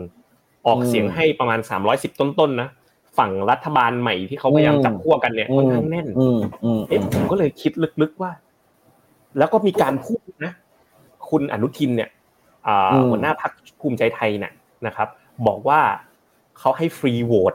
[0.67, 2.69] ออกอืมเสียงให้ประมาณสามร้อยสิบต้นๆนะ
[3.17, 8.31] ฝั่งรัฐบาลใหม่ที่เขาพยายามอืมจับขั้วกันเนี่ยค่อนข้างแน่นอืมอืมเอ๊ะผมก็เลยคิดลึกๆว่า
[9.37, 10.53] แล้วก็มีการพูดนะ
[11.29, 12.09] คุณอนุทินเนี่ย
[12.67, 14.53] อ่าหัวหน้าพรรคภูมิใจไทยเนี่ย
[14.87, 15.07] นะครับ
[15.47, 15.79] บอกว่า
[16.59, 17.53] เขาให้ฟรีโหวต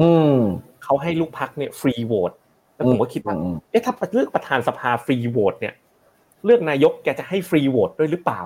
[0.00, 0.36] อืม
[0.84, 2.32] เขาให้ลูกพรรคเนี่ยฟรีโหวต
[2.74, 5.74] แล้วผมก็คิดว่าอืมเอ๊ะถ้าเลือกประธานสภาฟรีโหวตเนี่ย
[6.44, 8.42] เลือกนายกแกจะให้ฟรีโหวตด้วยหรือเปล่า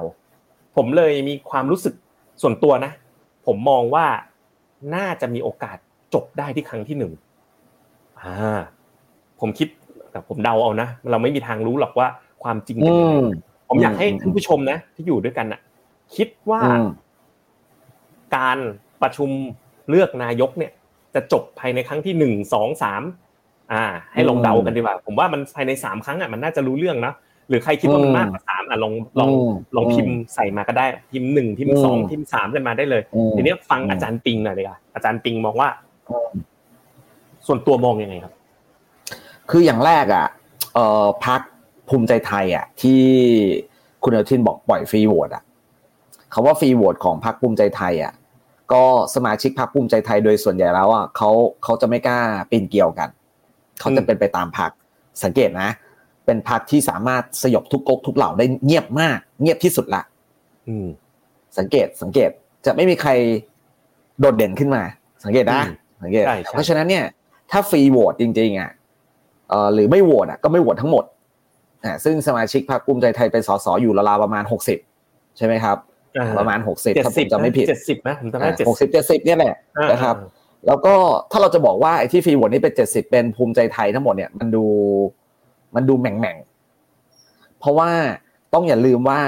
[0.77, 1.95] ผมเลยมีความรู้สึก
[2.43, 2.93] ส่วนตัวนะ
[3.47, 4.07] ผมมองว่า
[4.95, 5.77] น่าจะมีโอกาส
[6.15, 7.12] จบได้ที่ครั้งที่หนึ่ง
[8.21, 8.61] อ่า
[9.41, 9.69] ผมคิด
[10.11, 12.09] แต่ผมเดาเอานะ เราไม่มีทางรู้หรอกว่า
[12.43, 13.27] ความจริงเป็นอืยังไงม
[13.69, 15.61] ผมอยากให้อืมท่านผู้ชมนะ ที่อยู่ด้วยกันน่ะ
[16.17, 16.89] คิดว่าอืม
[18.37, 18.59] การ
[19.03, 19.31] ประชุม
[19.89, 20.73] เลือกนายกเนี่ย
[21.15, 23.03] จะจบภายในครั้งที่หนึ่งสองสาม
[23.73, 27.12] อ่า ให้ลองเดากันดีกว่า ผมว่ามันภายในสามครั้งอะมันน่าจะรู้เรื่องนะ
[27.49, 35.69] หรือใครคิดว่ามันมากกว่าสามอะลองลองอืมลองพิมพ์ใส่มาก็ได้พิมพ์หนึ่งพิมพ์สองอืมพิมพ์สามกันมาได้เลยอืมทีนี้ฟังอืมอาจารย์ปิงหน่อยเลยค่ะอาจารย์ปิงมองว่า
[37.47, 38.33] ส่วนตัวมองยังไงครับ
[39.51, 40.27] คืออย่างแรกอะ
[40.75, 41.40] เอ่อพรรค
[41.89, 43.03] ภูมิใจไทยอะ ที่
[44.05, 45.43] คุณอนุทินบอกปล่อยฟรีโหวตอะ
[46.33, 48.13] คำว่าฟรีโหวตของพรรคภูมิใจไทยอะ
[48.73, 51.31] ก็สมาชิกพักภูมิใจไทยโดยส่วนใหญ่แล้วอะเขา
[51.65, 53.09] เขาจะไม่กล้าปีนเกี่ยวกัน
[53.81, 54.71] เขาจะเป็นไปตามพัก
[55.25, 55.69] สังเกตนะ
[56.27, 60.03] เป็นพักที่สามารถสยบทุกก๊กทุกเหล่าได้เงียบมาก เงียบที่สุดละ
[60.69, 60.87] อืม
[61.59, 62.31] สังเกตสังเกต
[62.67, 63.11] จะไม่มีใคร
[64.21, 64.83] โดดเด่นขึ้นมา
[65.25, 67.05] สังเกตนะอืมสังเกตใช่ใช่เพราะฉะนั้นเนี่ย
[67.51, 68.71] ถ้าฟรีโหวตจริงๆอะ
[69.49, 71.05] เอ่อหรือไม่โหวตอะก็ไม่โหวตทั้งหมด
[71.85, 74.79] อ่าซึ่งสมาชิกพรรคภูมิใจไทยเป็นสสอยู่ราวๆประมาณหกสิบ
[75.37, 75.77] ใช่ไหมครับ
[76.19, 79.55] อ่ประมาณหกสิบเจ็ดถ้าผสิบมจำไม่ผิดเจ็ดสิบนะผมจำได้เจ็ดหกสิบเจ็ดสิบเนี่ยแหละ
[79.93, 80.17] นะครับ
[80.67, 80.95] แล้วก็
[81.31, 84.65] ถ้าเราจะบอกว่าไอ้ที่ฟรีโหวตนี่เป็นเจ็ดสิบเป็นภูมิใจไทยทั้งหมดเนี่ยมันดู
[85.77, 87.91] มันดูแหม่งแม่งๆ เพราะว่า
[88.55, 89.21] ต้องอย่าลืมว่า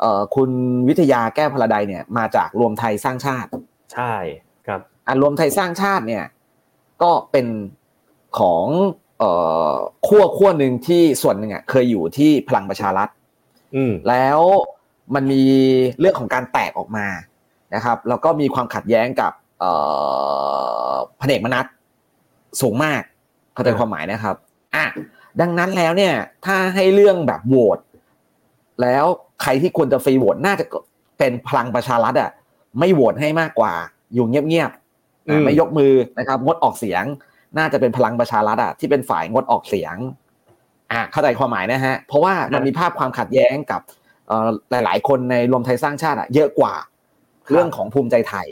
[0.00, 0.50] เอ่อคุณ
[0.88, 3.50] วิทยาแก้วพลาไดเนี่ย มาจากรวมไทยสร้างชาติ
[3.92, 4.14] ใช่
[4.66, 6.24] ครับอันรวมไทยสร้างชาติเนี่ย
[7.02, 7.46] ก็เป็น
[8.38, 8.64] ของ
[9.18, 9.30] เอ่
[9.68, 9.70] อ
[10.06, 13.08] ขั้วขั้วหนึ่งที่ส่วนหนึ่งอะเคยอยู่ที่พลังประชารัฐ
[13.74, 14.40] อืมแล้ว
[15.14, 15.42] มันมี
[16.00, 17.06] เรื่องของการแตกออกมา
[17.74, 19.72] นะครับ แล้วก็มีความขัดแย้งกับเอ่
[20.90, 21.66] อพเนกมนัส
[22.60, 23.02] สูงมาก
[23.54, 24.36] เข้าใจอ่าความหมายนะครับ
[24.74, 24.84] อะ
[25.40, 27.78] ดังนั้นแล้วเนี่ยถ้าให้เรื่องแบบโหวต
[28.82, 29.04] แล้ว
[29.42, 30.64] ใครที่ควรจะฟรีโหวตน่าจะ
[31.18, 32.30] เป็นพลังประชารัฐอะ
[32.78, 33.74] ไม่โหวตให้มากกว่า
[34.14, 37.04] อยู่เงียบๆนะไม่ยกมือนะครับงดออกเสียง
[37.58, 39.96] น่าจะเป็นพลังประชารัฐอะที่เป็นฝ่ายงดออกเสียง
[40.92, 43.80] อะเข้าใจความหมายนะฮะ เพราะว่ามันมีภาพความขัดแย้งกับ
[44.28, 46.74] เอ่อหลายๆ คนในรวมไทยสร้างชาติอะเยอะกว่า
[47.50, 48.46] เรื่องของภูมิใจไทย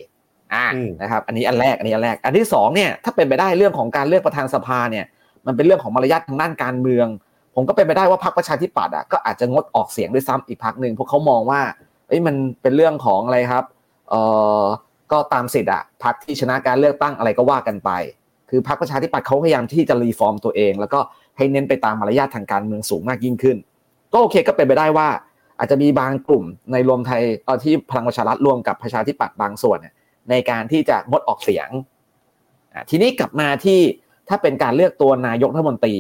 [0.54, 5.04] อ่าอืมนะครับ อันนี้อันแรกอันนี้อันแรก อันที่สองเนี่ยถ้าเป็นไปได้เรื่องของการเลือกประธานสภาเนี่ย
[5.46, 7.06] มันเป็นเรื่องของมารยาททางด้านการเมือง
[7.54, 11.60] ผมก็เป็นไปได้ว่าพรรคประชาธิปัตย์อะก็อาจจะงดออกเสียงด้วยซ้ำอีกพรรคหนึ่งเพราะเขามองว่า
[12.08, 13.64] เอ้ยมันเป็นเรื่องของอะไรครับ
[14.10, 14.20] เอ่
[14.60, 14.62] อ
[15.12, 17.90] ก็ตามสิทธิ์อะพรรคที่ชนะการเลือกตั้งอะไรก็ว่ากันไป
[18.50, 21.00] คือพรรคประชาธิปัตย์เขาพยายามที่จะรีฟอร์มตัวเอง แล้วก็
[21.36, 23.56] ให้เน้นไปตามมารยาททางการเมืองสูงมากยิ่งขึ้น
[24.12, 25.08] ก็โอเคก็เป็นไปได้ว่า
[25.58, 29.78] อาจจะมีบางกลุ่มในรวมไทยเออที่พลังประชารัฐรวมกับประชาธิปัตย์บางส่วน
[30.30, 31.68] ในการที่จะงดออกเสียง
[32.90, 33.80] ทีนี้กลับมาที่
[34.28, 35.96] ถ้าเป็นการเลือกตัวนายกรัฐมนตรี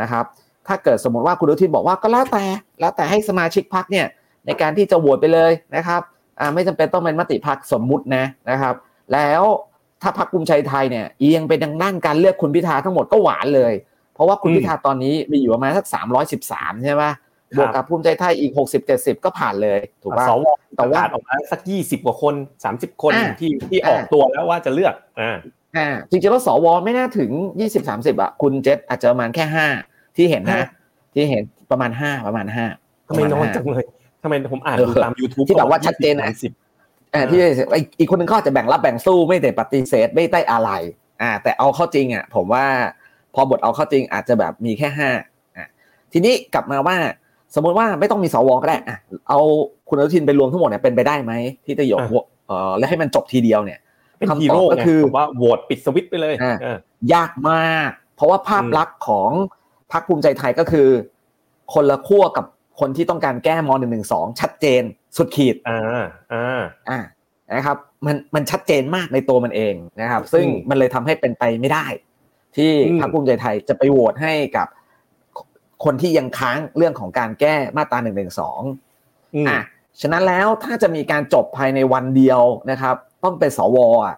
[0.00, 0.24] นะครับ
[0.68, 2.44] ถ้าเกิดสมมติว่าคุณอนุทินบอกว่าก็แล้วแต่
[2.80, 4.06] แล้วแต่ให้สมาชิกพรรคเนี่ย
[4.46, 6.00] ในการที่จะโหวตไปเลยนะครับ
[6.40, 8.74] อ่าไม่จำเป็นต้องเป็นมติพรรคสมมุตินะนะครับ
[9.12, 9.42] แล้ว
[10.02, 13.72] ถ้าพรรคภูมิใจไทยเนี่ยเอียงไปทางด้านการเลือกคุณพิธาทั้งหมดก็หวานเลย
[14.14, 15.86] เพราะว่าคุณอืมพิธาตอนนี้มีอยู่ประมาณสัก
[16.34, 17.16] 313ใช่ไหมครับ
[17.56, 25.36] บวกกับภูมิใจไทยอีก60 70ก็ผ่านเลยถูกป่ะสวแต่ว่าประกศออกมาสักยี่สิบกว่าคนสามสิบคนอ่าที่ที่ออกอ่าตัวแล้วว่าจะเลือกอ่า
[25.76, 27.30] อ่าจริงๆแล้วสวไม่น่าถึง
[27.60, 29.44] 20 30อะคุณเจษอาจจะประมาณแค่
[29.80, 30.68] 5ที่เห็นนะฮะ
[31.14, 33.84] ที่เห็นประมาณ5ประมาณ5ทำไมน้อยจังเลย
[34.22, 36.52] ทำไมผมอ่านเออดูตาม YouTube ที่แบบว่าชัดเจนอะสิบ
[37.14, 37.40] อ่าที่
[37.72, 40.70] ไอ้อีกคนหนึงเขาอาจจะแบ่งรับแบ่งสู้ไม่ได้ปฏิเสธไม่ได้อะไร
[41.22, 42.64] อ่า แต่เอาเข้าจริงอะ ผมว่า
[43.34, 45.10] พอบทเอาเข้าจริงอาจจะแบบมีแค่ห้า
[45.56, 45.66] อะ
[46.12, 46.96] ทีนี้กลับมาว่า
[47.54, 48.96] สมมุติว่าไม่ต้องมีสวก็ได้อะ
[49.28, 49.38] เอา
[49.88, 51.32] คุณอนุทินไปรวมทั้งหมดเนี่ยเป็นไปได้ไหม
[51.66, 52.00] ที่จะยก
[52.46, 53.78] เอ่อและให้มันจบทีเดียวเนี่ย
[54.22, 56.66] เป็นคำตอบฮีโร่ก็ไงคือผมว่าโหวตปิดสวิตช์ไปเลยอ่าเอ
[57.10, 59.30] อยากมาก เพราะว่าภาพลักษณ์ของ
[59.92, 60.88] พรรคภูมิใจไทยก็คือ
[61.74, 62.46] คนละขั้วกับ
[62.80, 63.70] คนที่ต้องการแก้ม
[64.04, 64.82] .112 ชัดเจน
[65.16, 65.80] สุดขีดอ่า
[66.32, 67.00] อ่าอ่า
[67.56, 71.86] นะครับมันมันชัดเจนมากในตัวมันเองนะครับ ซึ่งอืมมันเลยทำให้เป็นไปไม่ได้
[72.56, 74.66] ที่อืมพรรคภูมิใจไทยจะไปโหวตให้กับ
[75.84, 78.10] คนที่ยังค้างเรื่องของการแก้มาตรา1นึ
[79.34, 79.60] อืมอะ
[80.00, 84.16] ฉะนั้นแล้วถ้าจะมีการจบภายในวันเดียวนะครับ ต้องเป็นสวอะ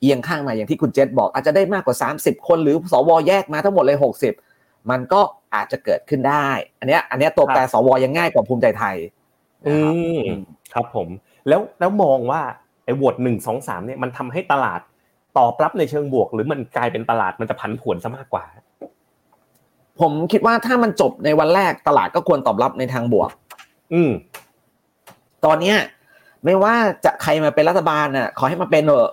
[0.00, 3.98] เอียงข้างมาอย่างที่คุณเจษบอกอาจจะได้มากกว่า 30 คนหรือสวแยกมาทั้งหมดเลย
[4.42, 5.20] 60 มันก็
[5.54, 8.96] อาจจะเกิดขึ้นได้ อันเนี้ยอันเนี้ยตัวแปรสวยังง่ายกว่าภูมิใจไทย
[9.66, 10.40] อืนะครับม
[10.74, 11.08] ครับผม
[11.48, 12.42] แล้วแล้วมองว่า
[12.84, 14.80] ไอ้โหวตหนึ่งสองสามเนี่ยมันทำให้ตลาด
[15.38, 18.44] ตอบรับในเชิงบวก หรือมันกลายเป็นตลาดมันจะผันผวนซะมากกว่า
[20.00, 23.30] ผมคิดว่าถ้ามันจบในวันแรกตลาดก็ควรตอบรับในทางบวก
[23.92, 24.10] อืม
[25.44, 25.76] ตอนเนี้ย
[26.46, 29.10] ไม่ว่าจะใครมาเป็นรัฐบาลน่ะ ขอให้มาเป็นเถอะ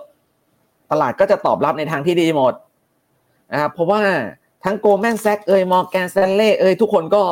[0.90, 2.54] ตลาดก็จะตอบรับในทางที่ดีหมด
[3.52, 4.02] นะครับเพราะว่า
[4.64, 7.22] ทั้งโกลแมนแซกเอ่ยมอร์แกนสแตนเล่เอ่ยทุกคนก็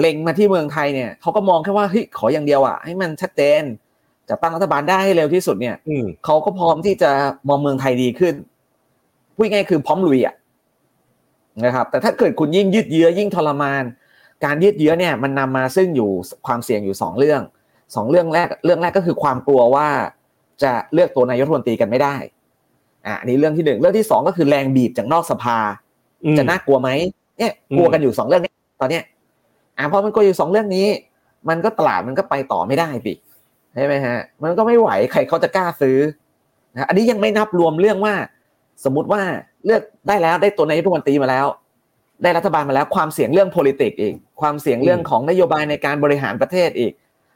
[0.00, 3.62] เล็งมาที่เมืองไทยเนี่ยเขาก็มองแค่ว่าเฮ้ยขออย่างเดียวอะให้มันชัดเจน
[4.28, 7.10] จะตั้งรัฐบาลได้ให้เร็วที่สุดเนี่ยอืมเขาก็พร้อมที่จะ
[7.48, 8.34] มองเมืองไทยดีขึ้น
[9.34, 10.34] พูดง่ายๆคือพร้อมลุยอะ
[11.64, 13.82] นะครับ แต่ถ้าเกิดคุณยิ่งยืดเยื้อยิ่งทรมาน
[14.44, 16.10] การยืดเยื้อเนี่ยมันนำมาซึ่งอยู่
[16.46, 17.40] ความเสี่ยงอยู่สองเรื่อง
[17.96, 19.88] สองเรื่องแรกเรื่องแรกก็คือความกลัวว่า
[20.62, 22.16] จะเลือกตัวนายกรัฐมนตรีกันไม่ได้
[23.06, 25.58] อะอันนี้เรื่องที่หนึ่งเรื่องที่สองก็คือแรงบีบจากนอกสภา
[26.24, 26.90] อืมจะน่ากลัวไหม
[27.38, 29.04] เนี่ยอืมกลัวกันอยู่สองเรื่องนี้ตอนเนี้ย
[29.78, 30.86] อะพอมันกลัวอยู่สองเรื่องนี้
[31.48, 33.14] มันก็ตลาดมันก็ไปต่อไม่ได้ปิ
[33.74, 35.98] ใช่ไหมฮะ มันก็ไม่ไหวใครเขาจะกล้าซื้อ
[36.74, 38.14] นะอันนี้ยังไม่นับรวมเรื่องว่า
[38.84, 39.22] สมมุติว่า
[39.64, 41.46] เลือกได้แล้วได้ตัวนายกรัฐมนตรีมาแล้ว
[42.22, 46.92] ได้รัฐบาลมาแล้ว ความเสี่ยงเรื่อง politics อีก ความเสี่ยงเรื่องของนโยบายในการบริหารประเทศอีก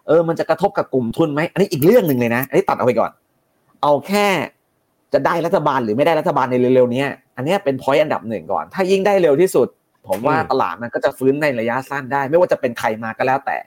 [0.07, 3.11] เออมันจะกระทบกับกลุ่มทุนไหมอันนี้อีกเรื่องหนึ่งเลยนะอันนี้ตัดเอาไปก่อน
[3.83, 4.27] เอาแค่
[5.13, 9.69] จะได้รัฐบาลหรือไม่ได้รัฐบาลในเร็วๆเนี้ยอันเนี้ยเป็นพอยต์อันดับหนึ่งก่อน ถ้ายิ่งได้เร็วที่สุด
[10.09, 13.59] ผมว่าอืมตลาดมันก็จะฟื้นในระยะสั้นได้ ไม่ว่าจะเป็นใครมาก็แล้วแต่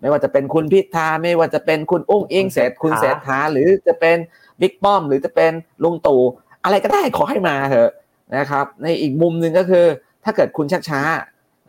[0.00, 4.16] ไม่ว่าจะเป็นคุณพิธาไม่ว่าจะเป็นคุณอุ้งอิงเศรษฐคุณเศรษฐาหรือจะเป็น
[4.60, 6.22] บิ๊กป้อม หรือจะเป็นลุงตู่
[6.64, 7.90] อะไรก็ได้ขอให้มาเถอะ
[8.36, 9.84] นะครับ ในอีกมุมหนึ่งก็คือ
[10.24, 11.00] ถ้าเกิดคุณชักช้า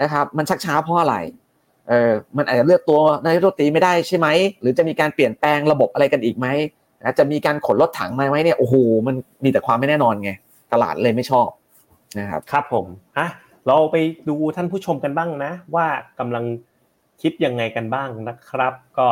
[0.02, 1.16] นะครับ มันชักช้าเพราะอะไร
[1.90, 4.28] เออมันอาจจะเลือกตัวนายกรัฐมนตรีไม่ได้ใช่ไหม
[4.62, 6.48] หรือจะมีการเปลี่ยนแปลงระบบอะไรกันอีกไหม
[7.02, 8.76] นะจะมีการขนรถถังมาไหมเนี่ยโอ้โห
[9.08, 10.32] มันมีแต่ความไม่แน่นอนไง
[10.74, 11.50] ตลาดเลยไม่ชอบ
[12.20, 12.86] นะครับครับผม
[13.18, 13.28] อะ
[13.68, 13.96] เราไป
[14.30, 15.86] ดูท่านผู้ชมกันบ้างนะ ว่า
[16.20, 16.44] กำลัง
[17.22, 19.08] คิดยังไงกันบ้างนะครับ ก็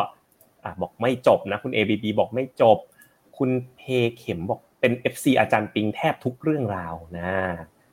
[0.63, 2.77] อะบอกไม่จบนะคุณ ABB บอกไม่จบ
[3.37, 3.81] คุณเพ
[4.17, 7.31] เข็มบอกเป็น FC อาจารย์ปิงแทบทุกเรื่องราวนะ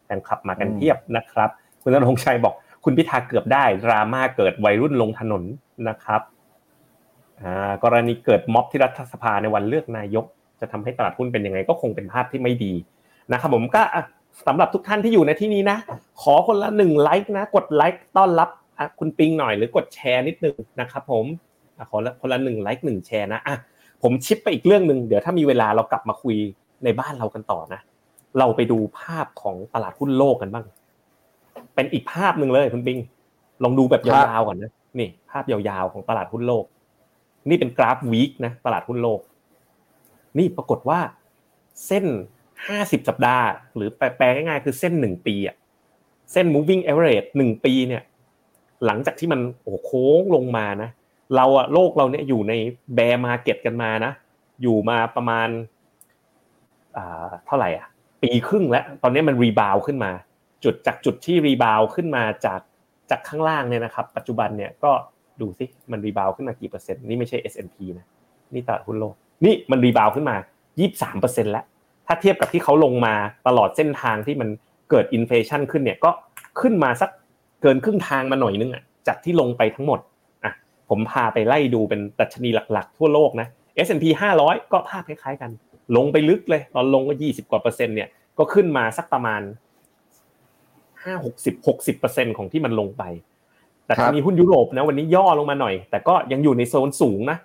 [0.05, 1.51] แฟนคลับมากันเพียบนะครับ
[1.83, 5.43] คุณนรงชัยบอก คุณพิธาเกือบได้ดราม่าเกิดวัยรุ่นลงถนน
[5.88, 6.23] นะครับ
[7.85, 10.25] กรณีเกิดม็อบที่รัฐสภาในวันเลือกนายก
[10.61, 12.73] จะทำให้ตลาดหุ้นเป็นยังไงก็คงเป็นภาพที่ไม่ดี
[13.33, 14.03] นะครับผมก็อะ
[14.47, 15.79] สำหรับทุกท่านที่อยู่ในที่นี้นะ
[16.23, 18.49] ขอคนละหนึ่งไลค์นะ กดไลค์ต้อนรับ
[18.99, 21.25] คุณปิงหน่อยหรือกดแชร์นิดนึงนะครับผม
[21.91, 23.57] ขอคนละหนึ่งไลค์หนึ่งแชร์นะอะ
[24.03, 26.37] ผมชิปไปอีกเรื่องหนึ่งเดี๋ยวถ้ามีเวลาเรากลับมาคุย
[26.85, 27.81] ในบ้านเรากันต่อนะ
[28.38, 30.67] เราไปดูภาพของตลาดหุ้นโลกกันบ้าง
[31.79, 32.99] เป็นอีกภาพหนึ่งเลยคุณปิง
[33.62, 36.64] ลองดูแบบยาวๆก่อนนะนี่ภาพยาวๆของตลาดหุ้นโลก
[37.49, 39.21] นี่เป็นกราฟวีคนะตลาดหุ้นโลก
[40.38, 41.01] นี่ปรากฏว่า
[41.87, 42.05] เส้น
[42.67, 45.57] ห้าสิบสัปดาห์ หรือแปลง่ายๆคือเส้นหนึ่งปีอะ
[46.33, 48.03] เส้น moving average หนึ่งปีเนี่ย
[48.87, 50.91] หลังจากที่มันโอ้โค้งลงมานะ
[51.37, 52.53] เราอะโลกเราเนี่ยอยู่ใน
[52.95, 54.12] bear market กันมานะ
[54.62, 55.49] อยู่มาประมาณ
[56.97, 57.87] อ่าเท่าไหร่อะ
[58.23, 60.12] ปีครึ่งแล้ว ตอนนี้มัน rebound ขึ้นมา
[60.64, 62.61] จุดจากจุดที่ rebound ขึ้นมาจาก
[63.11, 64.92] จากข้างล่างเนี่ยนะครับ ปัจจุบันเนี่ยก็
[65.40, 68.07] ดูสิมัน rebound ขึ้นมากี่เปอร์เซ็นต์นี่ไม่ใช่ S&P นะ
[68.55, 70.37] นี่ตลาดหุ้นโลกนี่มัน rebound ขึ้นมา
[70.79, 71.64] 23เปอร์เซ็นต์แล้ว
[72.07, 73.14] ถ้าเทียบกับที่เขาลงมา
[73.47, 74.49] ตลอดเส้นทางที่มัน
[74.90, 76.11] เกิด inflation ขึ้นเนี่ยก็
[76.61, 77.11] ขึ้นมาสัก
[77.62, 80.01] เกินครึ่งทางมาหน่อยนึงอะจากที่ลงไปทั้งหมด
[80.44, 80.53] อะ
[80.88, 83.49] ผมพาไปไล่ดูเป็นดัชนีหลักๆ ทั่วโลกนะ
[83.87, 84.05] S&P
[84.40, 85.51] 500 ก็ภาพคล้ายๆกัน
[85.97, 89.40] ลงไปลึกเลย ตอนลงก็ 20 กว่าเปอร์เซ็นต์เนี่ยก็ขึ้นมาสักประมาณ
[91.05, 93.03] 5 60 60เปอร์เซ็นต์ของที่มันลงไป
[93.87, 97.39] แต่ถ้ามีหุ้นยุโรปนะวันนี้ย่อลงมาหน่อย แต่ก็ยังอยู่ในโซนสูงนะ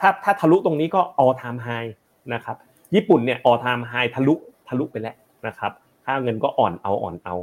[0.00, 1.90] ถ้าถ้าทะลุตรงนี้ก็ all time high
[2.34, 2.56] นะครับ
[2.94, 4.34] ญี่ปุ่นเนี่ย all time high ทะลุ
[4.68, 5.72] ทะลุไปแล้วนะครับ
[6.04, 7.34] ค่าเงินก็อ่อนเอาอ่อนเอา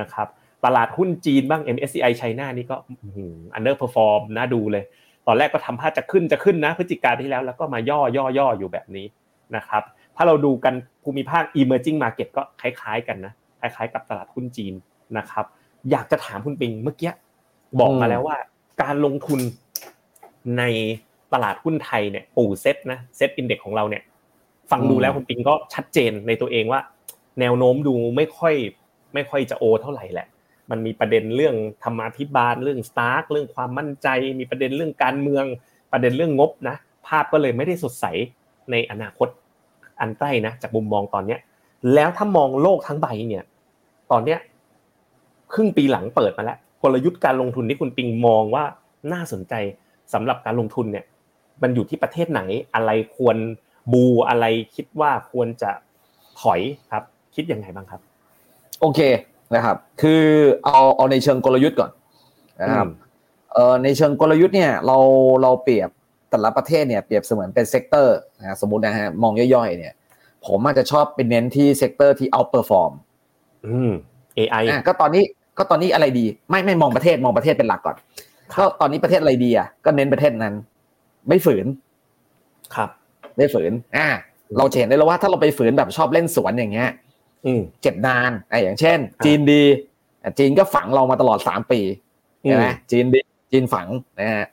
[0.00, 0.28] นะครับ
[0.64, 2.76] ตลาดหุ้นจีนบ้าง MSCI ไชน่านี่ก็
[3.54, 4.84] underperform น่าดูเลย
[5.26, 9.06] ตอนแรกก็ทำท่าจะขึ้นจะขึ้นนะพฤศจิกาที่แล้วแล้วก็มาย่อย่อย่ออยู่แบบนี้
[9.56, 9.82] นะครับ
[10.16, 14.74] ถ้าเราดูกันภูมิภาค emerging market ก็คล้าย ๆ กันนะ คล้ายๆ กับตลาดหุ้นจีน
[15.18, 15.44] นะครับ
[15.90, 17.12] อยากจะถามคุณปิงเมื่อกี้
[17.80, 18.36] บอกมาแล้วว่า
[18.82, 19.40] การลงทุน
[20.58, 20.62] ใน
[21.32, 24.02] ตลาดหุ้นไทยเนี่ยปู่เซ็ตนะ SET Index ของเราเนี่ย
[24.70, 26.80] ฟังดูแล้วคุณปิงก็ชัดเจนในตัวเองว่า
[27.40, 28.54] แนวโน้มดูไม่ค่อย
[29.14, 30.28] ไม่ค่อยจะโอเท่าไหร่แหละ
[30.70, 35.44] มันมีประเด็นเรื่องธรรมาภิบาลเรื่องสตาร์กเรื่องความมั่นใจ มีประเด็นเรื่องการเมือง
[35.92, 38.04] ประเด็นเรื่องงบนะ ภาพก็เลยไม่ได้สดใส
[38.70, 39.28] ในอนาคต
[40.00, 41.40] อันใกล้นะจากมุมมองตอนเนี้ย
[41.94, 43.44] แล้วถ้ามองโลกทั้งใบเนี่ย
[44.10, 44.38] ตอนเนี้ย
[45.52, 48.64] ครึ่งปีหลังเปิดมาแล้วกลยุทธ์การลงทุนที่คุณปิงมองว่า
[49.12, 49.54] น่าสนใจ
[50.12, 51.04] สำหรับการลงทุนเนี่ย
[51.62, 52.40] มันอยู่ที่ประเทศไหน
[52.74, 53.36] อะไรควร
[53.92, 54.44] บุกอะไร
[54.74, 55.70] คิดว่าควรจะ
[56.40, 56.60] ถอย
[56.92, 58.00] ครับ คิดยังไงบ้างครับ
[58.80, 59.00] โอเค
[59.54, 60.22] นะครับ คือ
[60.64, 61.90] เอาเอาในเชิงกลยุทธ์ก่อน
[62.62, 62.86] นะครับ
[63.52, 64.98] เอ่อในเชิงกลยุทธ์เนี่ยเรา
[65.42, 65.90] เราเปรียบ
[66.30, 69.94] แต่ละประเทศเนี่ยเปรียบเสมือนเป็น sector นะสมมตินะฮะมองย่อยๆเนี่ย
[70.46, 72.92] ผมอาจจะชอบเป็นเน้นที่ sector ที่ outperform
[73.66, 73.92] อืม
[74.38, 75.24] AI อะก็ตอนนี้
[75.58, 77.96] ก็ตอนนี้อะไรดี ไม่ไม่มองประเทศมองประเทศเป็นหลักก่อน
[78.58, 80.54] ก็ตอนนี้ประเทศอะไรดีอะก็เน้นประเทศนั้น
[81.28, 81.66] ไม่ฝืน
[82.74, 82.90] ครับ
[83.36, 84.08] ไม่ฝืน อ่า
[84.56, 86.90] เราเห็นได้แล้วว่าถ้าเราไปฝืนแบบชอบเล่นสวนอย่างเงี้ย
[87.46, 89.62] อืมเจ็บนานไอ้อย่างเช่น จีนดี
[90.38, 91.80] จีนก็ฝังเรามาตลอดสามปี
[92.42, 93.20] ใช่ไหมจีนดี
[93.52, 93.86] จีนฝัง
[94.20, 94.46] นะฮะ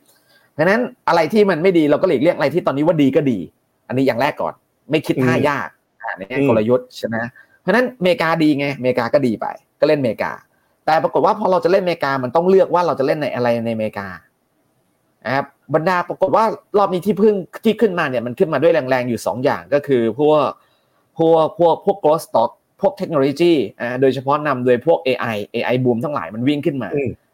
[0.54, 3.40] เพราะนั้นอะไรที่มันไม่ดีเราก็หลีกเลี่ยงอะไรที่ตอนนี้ว่าดีก็ดี
[3.88, 4.54] อันนี้อย่างแรกก่อน
[4.92, 5.68] ไม่คิดท่ายาก
[6.04, 7.16] อ่านี่กลยุทธ์ใช่ไหม
[7.62, 9.46] เพราะนั้นอเมริกาดีไงอเมริกาก็ดีไป
[9.80, 10.32] ก็เล่นอเมริกา
[10.86, 14.08] แต่ปรากฏว่าพอเราจะเล่นอเมริกามันต้องเลือกว่าเราจะเล่นในอะไรในอเมริกา
[15.26, 16.46] นะครับบรรดาปรากฏว่า
[16.78, 20.42] รอบนี้ที่พึ่งที่ขึ้นมาเนี่ยมันขึ้นมาด้วยแรงๆอยู่ 2 อย่างก็คือพวก
[21.18, 26.89] พวกพวกพวก growth stock พวกเทคโนโลยีอ่าโดยเฉพาะนำโดยพวก AI AI บูมทั้งหลายมันวิ่งขึ้นมา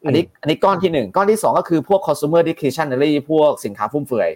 [0.05, 4.29] อันนี้อันนี้ก้อนที่หนึ่งก้อนที่สองก็คือพวก consumer discretionary พวกสินค้าฟุ่มเฟือย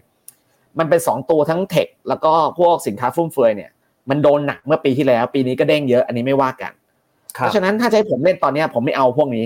[0.80, 3.72] มันเป็นสองตัวทั้งเทคแล้วก็พวกสินค้าฟุ่มเฟือยเนี่ย
[4.10, 6.72] มันโดนหนักเมื่อปีที่แล้ว ปีนี้ก็เด้งเยอะอันนี้ไม่ว่ากัน
[7.32, 9.46] เพราะฉะนั้นถ้าจะให้ผมเล่นตอนนี้ผมไม่เอาพวกนี้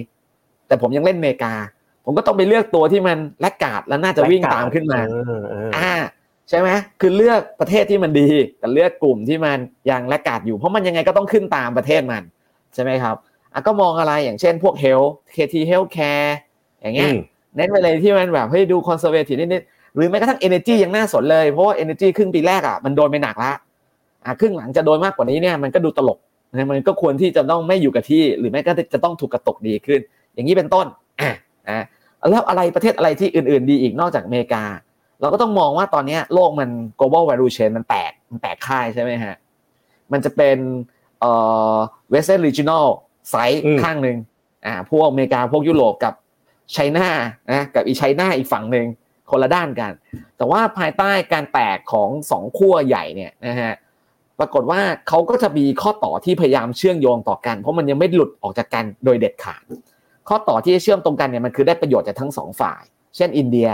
[0.67, 1.53] แต่ผมยังเล่นอเมริกา
[2.05, 4.99] ผมก็ต้องไปเลือกตัวที่มันแลกกาดแล้วน่าจะวิ่งตามขึ้นมา
[5.77, 5.93] อ่า
[6.49, 6.69] ใช่ไหม
[7.01, 9.57] คือเลือกประเทศที่มันดี แต่เลือกกลุ่มที่มัน
[9.89, 12.23] ยังแลกกาดอยู่เพราะมันยังไงก็ต้องขึ้นตามประเทศมัน
[12.73, 13.15] ใช่ไหมครับ
[13.53, 16.29] อะก็มองอะไรอย่างเช่นพวก health KT healthcare
[16.81, 17.09] อย่างเงี้ย
[17.55, 23.51] เน้นไปเลยที่มันแบบเฮ้ยดู conservative นิดๆหรือแม้กระทั่ง energy ยังน่าสนเลยเพราะว่า energy ครึ่งปีแรกอะมันโดนไปหนักละ
[24.25, 26.19] อะครึ่งหลังจะโดนมากกว่านี้เนี่ยมันก็ดูตลก
[26.51, 29.99] นะมันก็ควรที่จะต้องไม่อยู่กับที่ หรือไม่ก็จะต้องถูกกระตกดีขึ้น
[30.33, 30.85] อย่างนี้เป็นต้น
[31.21, 31.31] อะ
[31.69, 31.83] อะ
[32.29, 34.63] แล้วอะไรประเทศอะไรที่อื่น ๆ ดีอีกนอกจากอเมริกา
[35.21, 39.35] เราก็ต้องมองว่าตอนนี้โลกมัน global value chain มันแตกมันแตกค่ายใช่ไหมฮะ
[40.11, 40.57] มันจะเป็น
[41.19, 41.31] เอ่
[41.73, 41.75] อ
[42.13, 42.85] western regional
[43.29, 44.17] ไซส์ข้างหนึ่ง
[44.65, 46.13] อ่าพวกอเมริกาพวกยุโรปกับ
[46.73, 47.09] ไชน่า
[47.51, 48.85] นะกับอีไชน่าอีกฝั่งหนึ่ง
[49.31, 49.91] คนละด้านกัน
[50.37, 53.73] แต่ว่าภายใต้การแตกของสองขั้วใหญ่เนี่ยนะฮะ
[54.39, 59.61] ปรากฏว่าเขาก็จะมีข้อต่อที่พยายามเชื่อมโยงต่อกัน เพราะมันยังไม่หลุดออกจากกันโดยเด็ดขาด
[60.27, 62.81] ข้อต่อที่เชื่อมตรงกันเนี่ยมันคือได้ประโยชน์จากทั้งสองฝ่าย
[63.15, 63.69] เช่นอินเดีย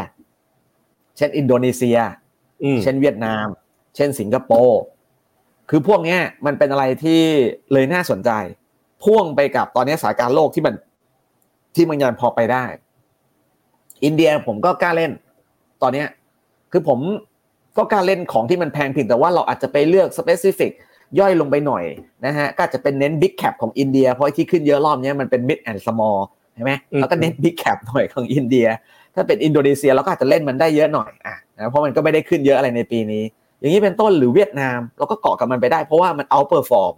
[1.18, 1.98] เช่นอินโดนีเซีย
[2.84, 3.46] เช่นเวียดนาม
[3.96, 4.82] เช่นสิงคโปร์
[5.70, 7.22] คือพวกนี้มันเป็นอะไรที่
[7.74, 8.32] เลยน่าสนใจ
[9.04, 10.76] พ่วงไปกับตอนนี้สถานการณ์โลกที่มัน
[11.76, 12.66] ที่มันยังพอไปได้
[14.04, 15.12] อินเดียผมก็กล้าเล่น
[15.82, 16.08] ตอนเนี้ย
[16.72, 17.00] คือผม
[17.78, 20.72] ก็กล้าเล่นของที่มันแพงผิดแต่ว่าเราอาจจะไปเลือก specific
[21.20, 21.84] ย่อยลงไปหน่อย
[22.26, 26.18] นะฮะก็จะเป็นเน้น big cap ของอินเดีย เพราะที่ขึ้นเยอะรอบนี้มันเป็น mid and small
[26.56, 28.68] ใช่ไหมแล้วก็เน้น big cap หน่อยของอินเดีย
[29.16, 33.24] ถ้าเป็นอินโดนีเซียเราก็อาจจะเล่นมันได้เยอะหน่อยอะนะเพราะมันก็ไม่ได้ขึ้นเยอะอะไรในปีนี้
[33.60, 36.94] อย่างนี้เป็นต้นหรือเวียดนาม เราก็เกาะกับมันไปได้เพราะว่ามัน outperform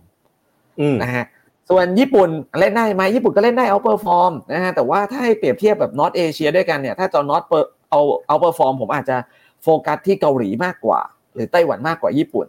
[0.79, 1.25] อืมนะฮะ
[1.69, 7.43] ส่วนญี่ปุ่นเล่นได้ไหมญี่ปุ่นก็เล่นได้ outperform นะฮะแต่ว่าถ้าให้เปรียบเทียบแบบ North Asia ด้วยกันเนี่ยถ้าจอ North
[7.89, 9.17] เอา outperform ผมอาจจะ
[9.65, 10.99] โฟกัสที่เกาหลีมากกว่า
[11.33, 12.47] หรือไต้หวันมากกว่าญี่ปุ่น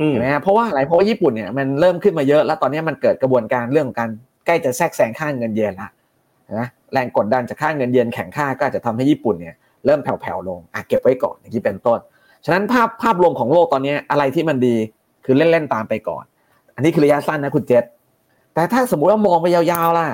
[0.00, 4.10] อืมเห็นไหมฮะเพราะว่าอะไรเพราะว่าญี่ปุ่นเนี่ยมันเริ่มขึ้นมาเยอะ แล้วตอนนี้มันเกิดกระบวนการเรื่องของการ
[4.46, 5.88] ใกล้จะแทรกแซงค่าเงินเยนละ
[6.58, 9.54] นะแรงกดดันจากค่าเงินเยนแข็งค่าก็อาจจะทำให้ญี่ปุ่นเนี่ย
[9.86, 11.98] เริ่มแผ่วๆลงอะเก็บไว้ก่อนอย่างนี้เป็นต้น
[12.44, 14.76] ฉะนั้นภาพภาพรวมของโลกตอนนี้อะไรที่มันดี
[15.24, 16.24] คือเล่นๆตามไปก่อน
[16.74, 17.84] อันนี้คือระยะสั้นนะคุณเจษ
[18.54, 20.08] แต่ถ้าสมมุติว่ามองไปยาวๆล่ะ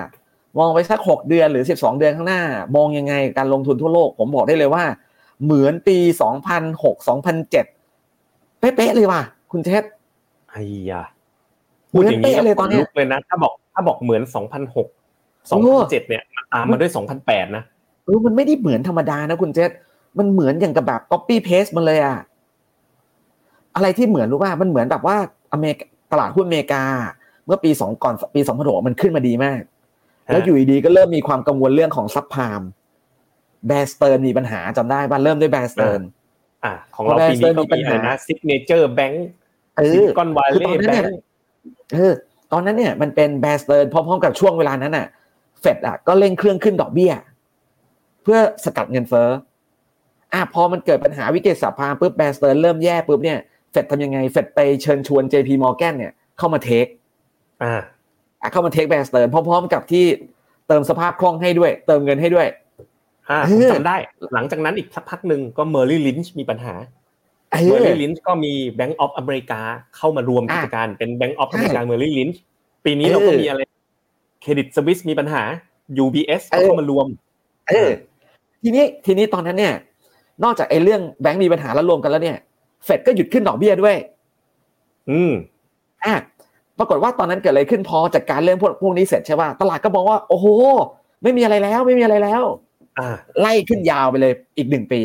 [0.58, 2.42] มองไปสักหกเดือนหรือสิบสองเดือนข้างหน้า
[2.76, 4.84] มองยังไงการลงทุนทั่วโลก ผมบอกได้เลยว่า
[5.44, 7.66] เหมือนปีสองพันหกสองพันเจ็ด
[8.60, 9.84] เป๊ะๆเลยว่ะ คุณเจษ
[10.50, 11.02] ไอ้ยา
[11.90, 14.88] พูดอย่างนี้เหมือนเป๊ะเลยตอนเนี้ยลุกเลยนะ ถ้าบอกถ้าบอกเหมือนสองพันหก
[15.50, 17.62] สองโอ้พันเจ็ดเนี่ยมันตามมาด้วยสองพันแปดนะ
[18.04, 19.70] เออมันไม่ได้เหมือนธรรมดานะคุณเจษ
[20.18, 22.18] มันเหมือนอย่างกับแบบ copy paste มันเลยอะ
[23.74, 25.16] อะไรที่เหมือนรู้ป่ะมันเหมือนแบบว่า
[25.52, 26.82] อเมริกาตลาดหุ้นอเมริกา
[27.46, 29.60] เมื่อปีสองก่อนปีสองพันหกมันขึ้นมาดีมาก
[30.32, 32.62] แล้วอยู่ดีๆก็เริ่มมีความกังวลเรื่องของซับพาม
[33.68, 35.96] แบสเตอร์มีปัญหาจำได้ป่ะเริ่มด้วยแบสเตอร์
[36.64, 39.28] อ่าของเราปีนี้ก็มีอะไรนะซิกเนเจอร์แบงก์
[39.76, 41.20] เอซิอลิคอนวาคือเล่ตอนนั้นแบเนี่งยก์
[41.92, 42.12] เออ
[42.52, 45.06] ตอนนั้นเนี่ยมันเป็นแบสเตอร์พร้อมๆกับช่วงเวลานั้นน่ะ
[45.60, 47.12] เฟดอะก็เร่งเครื่องขึ้นดอกเบี้ย
[48.22, 49.28] เพื่อสกัดเงินเฟ้อ
[50.32, 53.38] อะพอมันเกิดปัญหาวิกฤต subprime ปุ๊บ Bear Stearns เริ่มแย่ปุ๊บเนี่ย
[53.72, 56.86] เฟดทำยังไงเฟดไปเชิญชวน JP Morgan เนี่ยเข้ามา take
[57.62, 57.74] อ่า
[58.40, 60.04] อะเข้ามา take Bear Stearns พร้อมๆกับที่
[60.68, 62.46] เติมสภาพคล่องให้ด้วย เติมเงินให้ด้วย
[63.30, 63.96] อ่าเอผมอจำได้
[64.34, 66.74] หลังจากนั้นอีกสักพักหนึ่งก็ Merrill Lynch มีปัญหา
[67.50, 69.60] เอ Merrill Lynch ก็มี Bank of America
[69.96, 72.40] เข้ามารวมกิจการเป็น Bank of ใช่ America Merrill Lynch
[72.84, 73.60] ปีนี้เออเราก็มีอะไร
[74.42, 75.42] เครดิตสวิสมีปัญหา
[76.04, 77.06] UBS เอก็อเข้ามารวม
[77.68, 77.90] เออ
[78.62, 79.74] ทีนี้ทีนี้ตอนนั้นเนี่ย
[80.44, 82.38] นอกจากไอ้เรื่องแบงก์มีปัญหาแล้วรวมกันแล้วเนี่ย
[82.84, 83.96] เฟดก็หยุดขึ้นดอกเบี้ยด้วย
[85.10, 85.32] อืม
[86.04, 86.14] อะ
[86.78, 90.46] ปรากฏว่าตอนนั้นเกิดอะไรขึ้นพอจัดการเรื่องพวกพวกนี้เสร็จใช่ป่ะตลาดก็มองว่า โอ้โห
[91.22, 92.69] ไม่มีอะไรแล้ว ไม่มีอะไรแล้วอ่า
[93.40, 95.00] ไล่ขึ้นยาวไปเลยอีกหนึ่งปี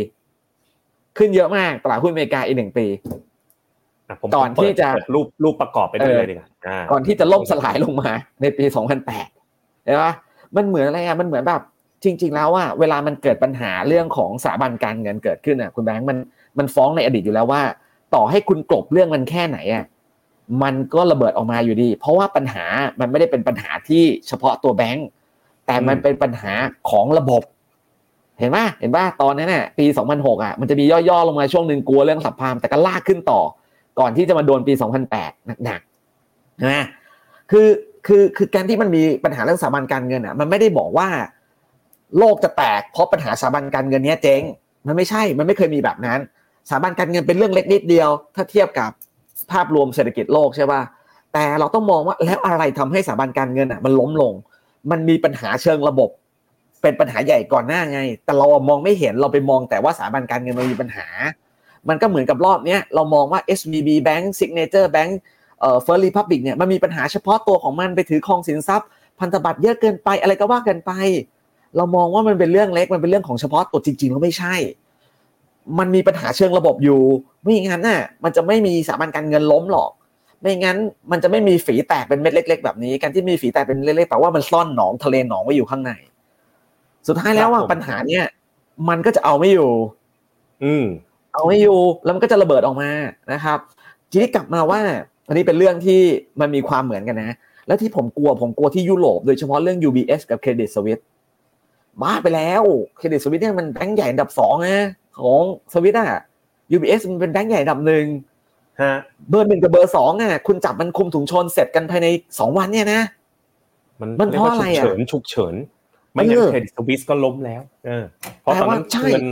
[1.18, 2.86] ขึ้นเยอะมากตลาดหุ้นอเมริกาอีกหนึ่งปี
[4.10, 8.66] อะผมก่อนที่จะเปิดรูปรูปประกอบไปด้วยเออเลยดีกว่าอ่าก่อนที่จะล่มสลายลงมาในปี
[9.26, 10.14] 2008เห็นปะ
[10.56, 11.62] มันเหมือนอะไรอะมันเหมือนแบบ
[12.04, 16.18] จริง ๆ แล้วอะเวลามันเกิดปัญหาเรื่องของสถาบันการเงินเกิดขึ้นอะ คุณแบงค์มัน
[16.58, 17.62] มันฟ้องในอดีตอยู่แล้วว่า
[18.16, 19.86] ต่อให้คุณกลบเรื่องมันแค่ไหนอะ
[20.64, 22.66] มันก็ระเบิดออกมาอยู่ดี เพราะว่าปัญหา
[23.00, 25.08] มันไม่ได้เป็นปัญหาที่เฉพาะตัวแบงค์
[25.66, 26.54] แต่มันเป็นปัญหา
[26.90, 27.44] ของระบบ
[28.40, 33.42] เห็นป่ะเห็นป่ะตอนนั้นน่ะปี 2006อะมันจะมีย่อๆลงมาช่วงหนึ่งกลัวเรื่องสับพามแต่ก็ลากขึ้นต่อ
[34.00, 34.74] ก่อนที่จะมาโดนปี
[35.14, 36.86] 2008หนักๆนะ
[37.52, 37.68] คือ
[38.08, 41.08] คือคือการที่มันมีปัญหาเรื่องสถาบันการเงินอะมันไม่ได้บอกว่า
[42.18, 44.42] โลกจะแตกเพราะปัญหาสถาบันการเงินเนี้ยเจ๊ง
[44.88, 46.20] มันไม่ใช่มันไม่เคยมีแบบนั้น
[46.70, 48.92] สถาบันการเงินเป็นเรื่องเล็กนิดเดียว ถ้าเทียบกับ
[49.52, 50.82] ภาพรวมเศรษฐกิจโลกใช่ป่ะ
[51.34, 54.34] แต่เราต้องมองว่าแล้วอะไรทำให้สถาบันการเงินอะมันล้มลง
[54.92, 56.10] มันมีปัญหาเชิงระบบ
[56.86, 61.08] เป็นปัญหาใหญ่ก่อนหน้าไง แต่เรามองไม่เห็นเราไปมองแต่ว่าสถาบันการเงินมันมีปัญหา
[61.90, 65.12] มันก็เหมือนกับรอบเนี้ยเรามองว่า SVB Bank Signature Bank
[65.60, 68.88] เอ่อ First Republic เนี่ยมันมีปัญหาเฉพาะตัวของมันไปถือครองสินทรัพย์
[69.20, 70.92] พันธบัตรเยอะเกินไปอะไรก็ว่ากันไป
[71.76, 74.56] เรามองว่ามันเป็นเรื่องเล็กมันเป็นเรื่องของเฉพาะตัวจริงๆแล้วไม่ใช่
[75.80, 77.02] มันมีปัญหาเชิงระบบอยู่
[77.44, 79.92] ไม่งั้นน่ะมันจะไม่มีสถาบันการเงินล้มหรอก
[80.42, 80.78] ไม่งั้น
[81.12, 85.92] มันจะไม่มีฝีแตกเป็นเม็ดเล็ก ๆ แบบนี้ การที่มีฝีแตกเป็นเล็กๆแปลว่ามันซ่อนหนองทะเลหนองไว้อยู่ข้างใน
[87.08, 88.26] สุดท้ายแล้วว่าครับผมปัญหาเนี่ย
[88.90, 89.72] มันก็จะเอาไม่อยู่
[90.64, 90.86] อืม
[91.34, 92.90] เอาไม่อยู่แล้วมันก็จะระเบิดออกมา
[93.34, 93.60] นะครับ
[94.12, 94.80] ทีนี้กลับมาว่า
[95.28, 96.00] อันนี้เป็นเรื่องที่
[96.42, 97.36] มันมีความเหมือนกันนะ
[97.68, 101.04] แล้วที่ผมกลัวผมกลัวที่ยุโรปโดยเฉพาะเรื่อง UBS กับ Credit Suisse
[102.02, 102.64] บ้าไปแล้ว
[102.98, 104.88] เครดิตสวิสเนี่ยมันแบงก์ใหญ่อันดับสองนะ
[105.20, 105.42] ของ
[105.74, 106.10] สวิสอะ
[106.76, 108.06] UBS มันเป็นแบงก์ใหญ่อันดับหนึ่ง
[108.82, 108.94] ฮะ
[109.30, 112.08] เบอร์หนึ่งกับเบอร์สองอะคุณจับมันคุมถุงชนเสร็จกันภายใน
[112.40, 113.02] สองวันเนี่ยนะ
[114.00, 115.56] มันมันเพราะอะไรยกอะว่าฉุกเฉินฉุกเฉิน
[116.16, 118.04] ไม่งั้นเออเครดิตสวิสก็ล้มแล้ว เออ
[118.42, 119.26] เพราะแต่ตอนว่านั้นใช่เงิน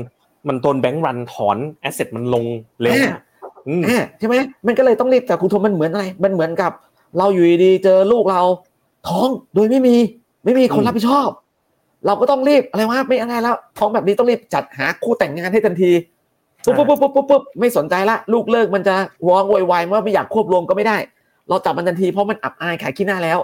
[0.48, 2.46] มันโดนแบงก์รันถอนแอสเซทมันลง
[2.82, 3.22] เร็วมาก
[3.68, 4.36] อืมอ่าใช่ไหม
[4.68, 6.72] มันก็เลยต้องรีบแต่คุณทมมันเหมือนอะไร มันเหมือนกับ
[7.18, 8.42] เราอยู่ดีๆเจอลูกเรา
[9.08, 9.96] ท้องโดยไม่มี
[10.44, 11.30] ไม่มีคนอืมรับผิดชอบ
[12.06, 15.92] เราก็ต้องรีบอะไรวะไม่อะไรแล้ว ท้องแบบนี้ต้องรีบจัดหาคู่แต่งงานให้ทันที
[16.66, 18.96] ปุ๊บปุ๊บปุ๊บปุ๊บปุ๊บไม่สนใจละลูกเลิกมันจะ
[19.28, 20.98] วองโวยวายว่าไม่อยากควบรวมก็ไม่ได้
[21.50, 23.40] เราจับมันทันทีเพราะมันอับอายขายขี้หน้าแล้ว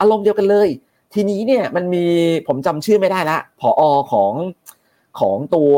[0.00, 0.68] อารมณ์เดียวกันเลย
[1.14, 2.04] ทีนี้เนี่ยมันมี
[2.48, 3.82] ผมจำชื่อไม่ได้ละผอ
[4.12, 4.32] ของ
[5.20, 5.72] ของตัว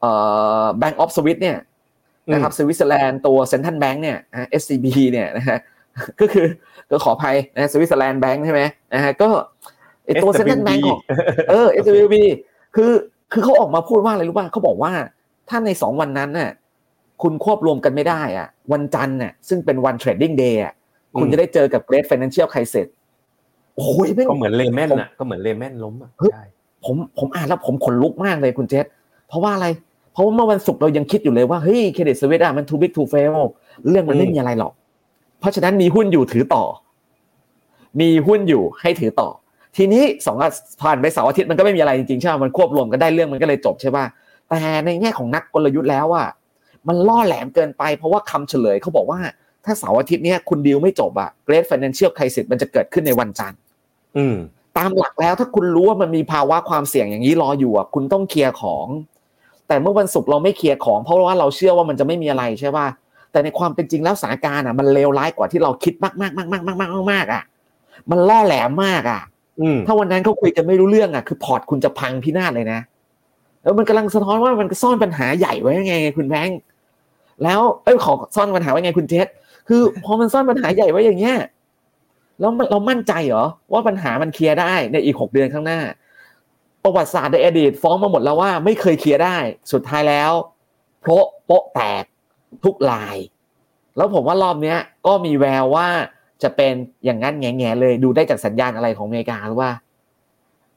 [0.00, 0.12] เอ่
[0.62, 1.58] อ Bank of Swiss เนี่ย
[2.32, 5.58] นะครับสวิตเซอร์แลนด์ตัว central bank เนี่ยนะ SCB เนี่ยนะฮะ
[6.20, 6.46] ก็คือ
[6.90, 8.62] ก็ขออภัยนะสวิตเซอร์แลนด์แบงก์ใช่ไหม
[8.94, 9.28] นะฮะก็
[10.04, 11.00] ไอตัว central bank ของ
[11.50, 12.16] เออ SWB
[12.76, 12.92] คือ
[13.32, 14.92] คือเขาออกมาพูดว่าอะไรรู้ป่ะเขาบอกว่า
[15.48, 16.50] ถ้าในสองวันนั้นน่ะ
[17.22, 20.72] คุณควบรวมกันไม่ได้อะวันจันทร์น่ะซึ่งเป็นวัน trading day อะ
[21.18, 22.86] คุณจะได้เจอกับ Great Financial Crisis
[23.76, 26.42] โอ้ยก็เหมือน Lehman อะก็เหมือน Lehman ล้มอะใช่
[26.84, 28.86] ผมผมอ่านแล้วผมขนลุกมากเลยคุณเจษ
[29.28, 29.66] เพราะว่าอะไร
[30.12, 33.38] เพราะว่าเมื่อวันศุกร์เรายังคิดอยู่เลยว่าเฮ้ย Credit Suisse อะมัน too big to fail
[33.88, 34.72] เรื่องมันไม่มีอะไรหรอก
[35.40, 36.64] เพราะฉะนั้นมีหุ้นอยู่ถือต่อ
[38.00, 39.28] มีหุ้นอยู่ให้ถือต่อ
[39.76, 40.36] ทีนี้สอง
[40.82, 44.04] ผ่านไปเสาร์อาทิตย์มันก็ไม่มีอะไรจริงๆใช่ไหมมันควบรวมกันได้เรื่องมันก็เลยจบใช่ป่ะ
[44.48, 46.28] แต่ในแง่ของนักกลยุทธ์แล้วอะ
[46.88, 49.20] มันล่อแหลมเกินไป เพราะว่าคำเฉลยเขาบอกว่า
[49.64, 53.58] ถ้าเสาร์อาทิตย์เนี้ยคุณดีลไม่จบอะ Great Financial Crisis มันจะเกิดขึ้นในวันจันทร์
[54.16, 54.36] อืม
[54.78, 58.86] ตามหลักแล้วถ้าคุณรู้ว่ามันมีภาวะความเสี่ยงอย่างนี้รออยู่อะคุณต้องเคลียร์ของ
[59.68, 62.86] แต่เมื่อวันศุกร์เราไม่เคลียร์ของ เพราะว่าเราเชื่อว่ามันจะไม่มีอะไรใช่ป่ะ
[63.32, 67.42] แต่ในความเป็นจริงแล้วสถานการณ์อะมันเลวร้ายกว่าที่เราคิดมากมากมากมากมากมากมากอะ
[68.10, 69.22] มันล่อแหลมมากอะ
[69.86, 72.80] ถ้าวันนั้นเขาคุยกันไม่รู้เรื่องอะคือพอร์ตคุณจะพังพินาศเลยนะ
[73.62, 76.58] แล้วมันกำลังสะท้อนว่ามันซ่อนปัญหาใหญ่ไว้ยังไง คุณแบงค์
[77.44, 79.26] แล้วเอ้ยขอซ่อนปัญหาไว้ไงคุณเจษ
[79.68, 81.36] คือพอมันซ่อนปัญหาใหญ่ไว้อย่างเงี้ย
[82.40, 85.80] แล้วเรามั่นใจเหรอว่าปัญหามันเคลียร์ได้ในอีกหกเดือนข้างหน้า
[86.82, 89.36] ประวัติศาสตร์ในอดีตฟ้องมาหมดแล้วว่าไม่เคยเคลียร์ได้
[89.72, 90.32] สุดท้ายแล้ว
[91.00, 92.04] โพะโปะแตก
[92.64, 93.16] ทุกลาย
[93.96, 95.88] แล้วผมว่ารอบเนี้ยก็มีแววว่า
[96.42, 96.72] จะเป็น
[97.04, 99.70] อย่างนั้นแง่ๆเลยดูได้จากสัญญาณอะไรของอเมริกาหรือว่า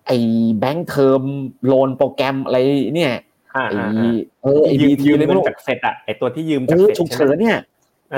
[0.05, 0.17] ไอ้
[0.59, 1.23] แบงค์เทอม
[1.65, 2.57] โลนโปรแกรมอะไร
[2.95, 3.13] เนี่ย
[3.55, 7.57] อ่าไอ้อ่าอ่าเออไอ้ยืบีมทียืมเลยเงิไม่นรู้จากเฟดอะไอตัวที่ยืมเอจากอเฟดฉุกเฉินเนี่ย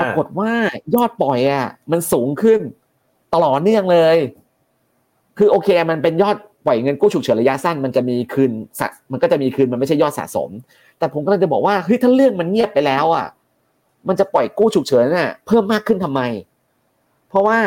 [0.00, 0.50] ่ารากฏว่า
[0.94, 2.60] ยอดปล่อยอะมันสูงขึ้น
[3.34, 4.16] ตลอดเนื่องเลย
[5.38, 10.50] คือโอเค มันเป็นยอดปล่อยเงินกู้ฉุกเฉินระยะสั้น มันจะมีคืนสะมันก็จะมีคืนมันไม่ใช่ยอดสะสม
[10.98, 13.26] แต่ผมก็เลยจะบอกว่าเฮ้ยถ้าเรื่องมันเงียบไปแล้วอะ
[14.08, 16.20] มันจะปล่อยกู้ฉุกเฉินน่ะ เพิ่มมากขึ้นทำไม
[17.28, 17.58] เพราะว่า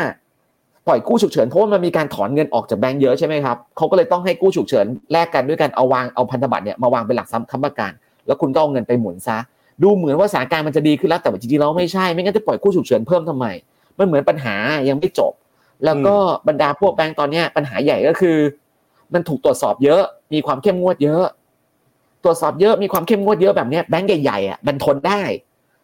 [0.86, 7.92] ปล่อยกู้ฉุกเฉินเพราะว่ามันมีการถอนเงินออกจากแบงก์เยอะใช่ไหมครับเขาก็เลยต้องให้กู้ฉุกเฉินแลกกันด้วยการเอาวางเอาพันธบัตรเนี่ยมาวางเป็นหลักทรัพย์ค้ำประกัน
[8.26, 9.38] แล้วคุณก็เอาเงินไปหมุนซะ
[9.82, 13.46] ดูเหมือนว่าสถานการณ์มันจะดีขึ้นแล้วแต่จริงๆแล้วไม่ใช่ ไม่งั้นจะปล่อยกู้ฉุกเฉินเพิ่มทำไม
[13.98, 14.54] มันเหมือนปัญหา
[14.88, 15.32] ยังไม่จบ
[15.84, 16.14] แล้วก็
[16.48, 18.36] บรรดาพวกแบงก์ตอนเนี้ยปัญหาใหญ่ก็คือ
[19.14, 20.02] มันถูกตรวจสอบเยอะ
[20.32, 21.24] มีความเข้มงวดเยอะ
[22.24, 25.22] ตรวจสอบเยอะมีความเข้มงวดเยอะแบบเนี้ยแบงก์ใหญ่ๆอะมันทนได้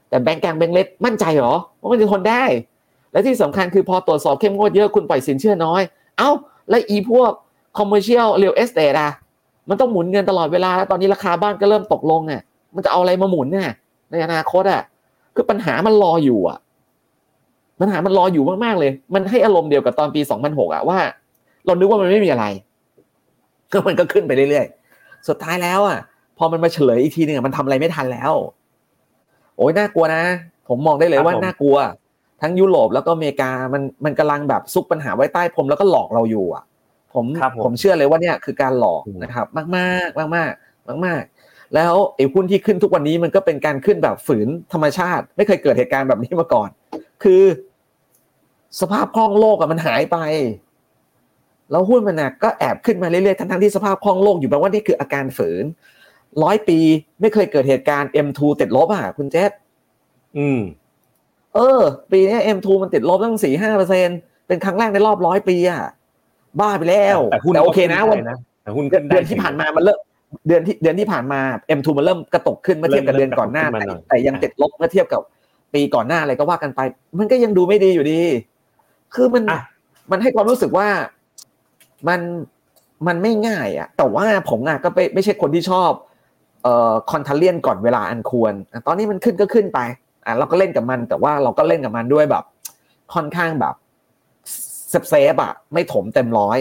[0.09, 2.45] แต่แบงก์กลางแบงก์เล็กมั่นใจเหรอว่ามันจะทนได้
[3.13, 5.83] และที่สำคัญคือพอตรวจสอบเข้มงวดเยอะคุณปล่อยสินเชื่อน้อย
[6.19, 6.31] เอ้า
[6.69, 7.31] แล้วอีพวก
[7.79, 9.13] commercial real estate อะ
[9.69, 12.43] มันต้องหมุนเงินตลอดเวลาแล้วตอนนี้ราคาบ้านก็เริ่มตกลงอะ
[12.75, 13.71] มันจะเอาอะไรมาหมุนเนี่ย
[14.11, 14.83] ในอนาคตอะ
[15.35, 16.59] คือปัญหามันรออยู่อะ
[17.81, 20.99] ปัญหามันรออยู่มากๆเลย มันให้อารมณ์เดียวกับตอนปี 2006อะว่า
[21.67, 22.45] เรานึกว่ามันไม่มีอะไร
[23.73, 25.99] ก็มันก็ขึ้นไปเรื่อยๆ สุดท้ายแล้วอะ
[26.39, 28.33] พอมันมาเฉลยอีกทีหนึงอะมันทำอะไรไม่ทันแล้ว
[29.57, 30.23] โอ้ยน่ากลัวนะ
[30.69, 31.77] ผมมองได้เลยว่าน่ากลัว
[32.43, 36.65] ทั้งยุโรปแล้วก็อเมริกามันมันกำลังแบบซุกปัญหาไว้ใต้พรมแล้วก็หลอกเราอยู่อะ
[37.15, 40.53] ผมครับผมผมเชื่อเลยว่าเนี่ยคือการหลอกนะครับ มากมากมากมาก
[40.89, 46.69] มากมากๆแล้วไอ้หุ้นที่ขึ้นทุกวันนี้มันก็เป็นการขึ้นแบบฝืนธรรมชาติ ไม่เคยเกิดเหตุการณ์แบบนี้มาก่อน
[47.23, 47.43] คือ
[48.81, 50.19] สภาพคล่องโลกอะมันหายไป
[51.71, 55.65] แล้วหุ้นมันน่ะก็แอบขึ้นมาเรื่อยๆ ทั้งๆที่สภาพคล่องโลกอยู่แปลว่านี่คืออาการฝืน
[56.43, 56.79] ร้อยปี
[57.21, 59.51] ไม่เคยเกิดเหตุการณ์ M2 ติดลบอะคุณเจษ
[60.39, 60.61] อืม
[61.55, 61.81] เออ
[62.13, 64.09] ปีนี้ M2 มันติดลบตั้งสี่ห้าเปอร์เซ็น
[64.47, 65.83] เป็นครั้งแรกในรอบร้อยปีอะ
[66.61, 69.99] บ้าไปแล้ว แต่หุ้นโอเคนะก็วันขึ้ได้แต่หุ้นเดืขึ้อนนได้เดือนที่ผ่านมามันเริ่ม
[70.47, 71.41] เดือนที่เดือนที่ผ่านมา
[71.79, 75.21] M2 มันเริ่มกระตกขึ้นเมื่อเทียบกับเริ่เดือมนก่อนหน้ากระตุกขึ้นมาแต่หน่อยแต่ยังติดลบเมื่อเทียบกับ
[75.75, 76.81] ปีก่อนหน้าอะไรก็ว่ากันไป
[77.19, 78.21] มันก็ยังดูไม่ดีอยู่ดี
[79.15, 79.61] คือมันอะ
[80.11, 80.89] มันให้ความรู้สึกว่า
[82.09, 82.21] มัน
[83.07, 85.91] มันไม่ง่ายอะแต่ว่าผมอะก็ไม่ไม่ใช่คนที่ชอบ
[86.63, 89.79] เอ่อ contrarian ก่อนเวลาอันควรอะตอนนี้มันขึ้นก็ขึ้นไป
[90.27, 92.45] อะเราก็เล่นกับมัน แต่ว่าเราก็เล่นกับมันด้วยแบบ
[93.15, 93.75] ค่อนข้างแบบ
[94.91, 96.59] safe safe ๆอะไม่ถมเต็มร้อย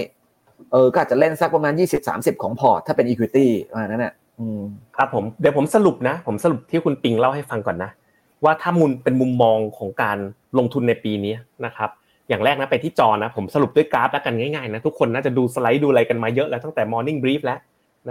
[0.71, 4.61] เออก็อาจจะเล่นสักประมาณยี่สิบสามสิบของพอร์ตถ้าเป็น equity ประมาณนั้นน่ะอืม
[4.97, 7.91] ครับผมเดี๋ยวผมสรุปนะ ผมสรุปที่คุณปิงเล่าให้ฟังก่อนนะ
[8.43, 10.17] ว่าถ้ามุนเป็นมุมมองของการ
[10.57, 11.33] ลงทุนในปีนี้
[11.65, 11.89] นะครับ
[12.29, 17.59] อย่างแรกนะไปที่จอนะผมสรุปด้วยกราฟแล้วกันง่ายๆนะทุกคนน่าจะดูสไลด์ดูอะไรกันมาเยอะแล้วตั้งแต่ Morning Brief แล้ว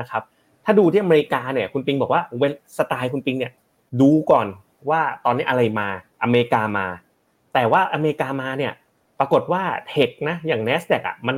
[0.01, 0.23] นะครับ
[0.65, 2.43] ถ้าดูที่อเมริกาเนี่ยคุณปิงบอกว่าเว
[2.79, 3.53] สไตล์คุณปิงเนี่ย
[4.01, 4.47] ดูก่อน
[4.91, 5.89] ว่าตอนนี้อะไรมา
[6.23, 6.87] อเมริกามา
[7.55, 8.73] แต่ว่าอเมริกามาเนี่ย
[9.19, 11.37] ปรากฏว่าเทคนะอย่าง N นสแ a q อะมัน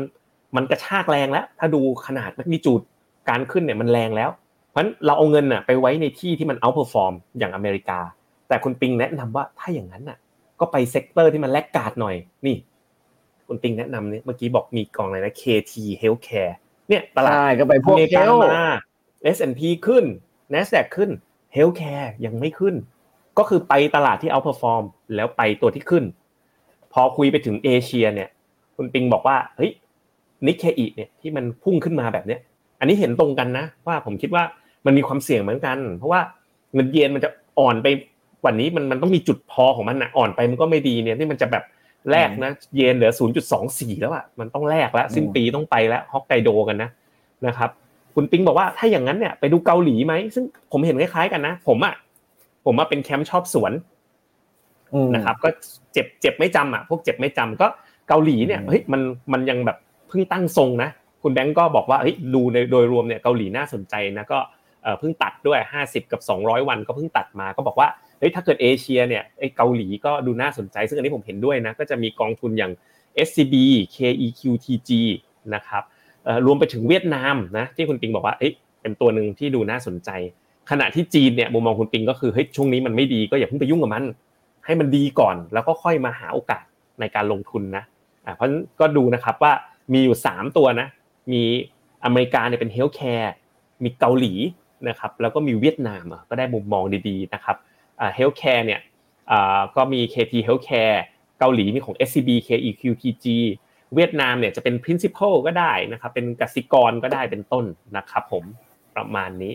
[0.57, 2.81] มันกระชากแรงแล้ว ถ้าดู magnitude
[3.29, 4.31] การขึ้นเนี่ยมันแรงแล้ว
[4.71, 7.99] เพราะฉะนั้นเราเอาเงินน่ะไปไว้ในที่ที่มัน outperform อย่างอเมริกา
[8.49, 10.19] แต่คุณปิงแนะนำว่าถ้าอย่างนั้นน่ะ
[10.61, 12.17] ก็ไป sector ที่มัน laggard หน่อย
[12.47, 12.57] นี่
[13.51, 15.73] คุณปิงแนะนำเนี่ยเมื่อกี้บอกมีกองอะไรนะ KT
[16.03, 16.55] Healthcare
[16.89, 18.67] เนี่ยตลาดใช่ก็ไปพวอกเมริกา Health มา
[19.37, 20.05] S&P ขึ้น
[20.53, 21.11] NASDAQ ขึ้น
[21.57, 22.75] Healthcare ยังไม่ขึ้น
[23.39, 24.85] ก็คือไปตลาดที่ outperform
[25.15, 26.05] แล้วไปตัวที่ขึ้น
[26.93, 28.29] พอคุยไปถึงเอเชียเนี่ย
[28.77, 29.71] คุณปิงบอกว่าเฮ้ย
[30.47, 32.41] นิกเคอีเนี่ยที่มันพุ่งขึ้นมาแบบเนี้ย
[32.81, 34.43] อันนี้เห็นตรงกันนะ ว่าผมคิดว่า
[34.87, 36.21] มันมีความเสี่ยงเหมือนกัน เพราะว่า
[36.75, 37.87] เงินเยนมันจะอ่อนไป
[38.43, 41.65] กว่านี้มันมันต้องมีจุดพอของมันนะอ่อนไปมันก็ไม่ดีเนี่ยที่มันจะแบบ
[42.11, 43.13] แลกนะ เยนเหลือ
[43.57, 46.91] 0.24 แล้วอะมันต้องแลกแล้วสิ้นปีต้องไปแล้วฮอกไกโดกันนะ
[47.47, 47.71] นะครับ
[48.15, 51.95] คุณปิงบอกว่าถ้าอย่างนั้นเนี่ยไปดูเกาหลีไหมซึ่งผมเห็นคล้ายๆกันนะ ผมอะ
[52.65, 53.73] ผมมาเป็นแคมป์ชอบสวน
[55.15, 55.49] นะครับ ก็
[55.93, 57.67] เจ็บเจ็บไม่จำอะพวกเจ็บไม่จำก็
[58.09, 59.01] เกาหลีเนี่ยเฮ้ยมัน
[59.33, 59.77] มันยังแบบ
[60.09, 60.91] เพิ่งตั้งทรงนะ
[61.23, 64.39] คุณแบงก์ก็บอกว่าเฮ้ยดูในโดยรวมเนี่ยเกาหลีน่าสนใจนะก็
[64.99, 67.89] เพิ่งตัดด้วย 50 กับ 200 วันก็เพิ่งตัดมาก็บอกว่า
[68.21, 72.73] เฮ้ยถ้าเกิดเอเชียเนี่ยไอเกาหลีก็ดูน่าสนใจ ซึ่งอันนี้ผมเห็นด้วยนะก็จะมีกองทุนอย่าง
[73.27, 73.55] SCB
[73.95, 74.91] KEQTG
[75.55, 75.83] นะครับ
[76.47, 78.53] รวมไปถึงเวียดนามนะที่คุณปิงบอกว่าเอ้ย
[78.83, 80.11] เป็นตัวหนึ่งที่ดูน่าสนใจ
[80.71, 84.05] ขณะที่จีนเนี่ยมุมมองคุณปิงก็คือเฮ้ยช่วงนี้มันไม่ดีก็อย่าเพิ่งไปยุ่งกับมัน
[84.65, 86.65] ให้มันดีก่อนแล้วก็ค่อยมาหาโอกาส
[87.01, 87.85] ในการลงทุนนะ
[88.37, 88.49] เพราะ
[88.81, 89.53] ก็ดูนะครับว่า
[89.93, 90.87] มีอยู่ 3 ตัวนะ
[91.33, 91.43] มี
[92.05, 93.33] อเมริกาเนี่ยเป็น healthcare
[93.85, 94.33] มีเกาหลี
[94.89, 97.57] นะครับแล้วก็มีเวียดนามก็ได้มุมมองดีๆนะครับ
[98.17, 98.81] healthcare เนี่ย
[99.77, 100.99] ก็มี KT Healthcare
[101.39, 103.27] เกาหลีมีของ SCBKEQTG
[103.95, 107.65] เวียดนามเนี่ยจะเป็น principal ก็ได้นะครับเป็นกสิกรก็ได้เป็นต้น
[107.97, 108.45] นะครับผม
[108.97, 109.53] ประมาณนี้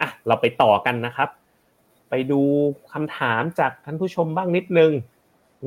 [0.00, 1.28] อะเราไปต่อกันนะครับ
[2.10, 2.40] ไปดู
[2.92, 4.92] คำถามจากท่านผู้ชมบ้างนิดนึง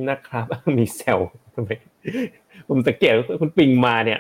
[0.10, 0.46] นะครับ
[0.78, 1.20] มีเซล
[2.70, 4.20] ผมสังเกตคุณปิงมาเนี่ย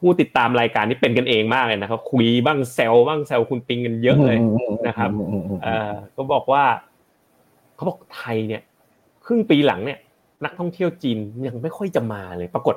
[0.00, 4.38] ผู้ติดตามรายการนี้เป็นกันเองมากเลยนะครับคุยบ้างแซวบ้างแซวคุณปิงกันเยอะเลย
[4.86, 5.10] นะครับ
[6.16, 6.64] ก็บอกว่า
[7.74, 8.62] เขาบอกไทยเนี่ย
[9.24, 9.98] ครึ่งปีหลังเนี่ย
[10.44, 12.74] นักท่องเที่ยวจีนยังไม่ค่อยจะมาเลย ปรากฏ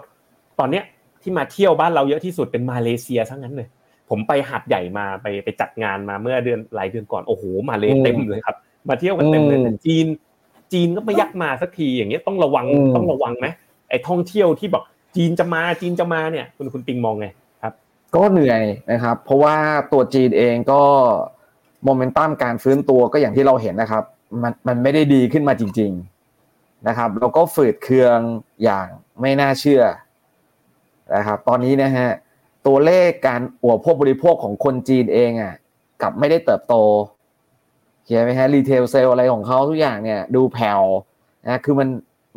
[0.59, 0.83] ตอนเนี้ย
[1.21, 3.67] ที่มาเที่ยวบ้านเราเยอะที่สุดเป็นมาเลเซียซะงั้นเลย
[4.09, 8.55] ผมไปหาดใหญ่มาไปไปจัดงานมาเมื่อเดือนหลายเดือนก่อนโอ้โหมาเลเต็มเลยครับ
[8.89, 10.05] มาเที่ยวกันเต็มเลยแต่จีน
[10.73, 12.65] จีนก็ไม่ยักมาสักทีอย่างเงี้ยต้องระวัง
[12.95, 13.47] ต้องระวังไหม
[13.89, 14.83] ไอ้ท่องเที่ยวที่บอก
[15.15, 17.27] จีนจะมาจีนจะมาเนี่ย คุณคุณปิงมองไง
[17.61, 17.73] ครับ
[18.15, 19.55] ก็เหนื่อยนะครับ เพราะว่า
[19.91, 20.81] ตัวจีนเองก็
[21.83, 24.03] โมเมนตัมการฟื้นตัวก็อย่างที่เราเห็นนะครับ
[24.43, 25.91] มันมันไม่ได้ดีขึ้นมาจริง
[26.39, 28.17] ๆนะครับ แล้วก็ฝืดเคือง
[28.63, 28.87] อย่าง
[29.21, 29.83] ไม่น่าเชื่อ
[31.15, 32.09] นะครับ ตอนนี้นะฮะ
[32.67, 35.53] ตัวเลขการอวบพวกบริโภคของคนจีนเองอะ
[36.01, 36.75] กลับไม่ได้เติบโต
[38.05, 40.81] เห็นไหมฮะรีเทลเซลอะไรของเขาทุกอย่างเนี่ย ดูแผ่ว
[41.45, 41.87] นะคือมัน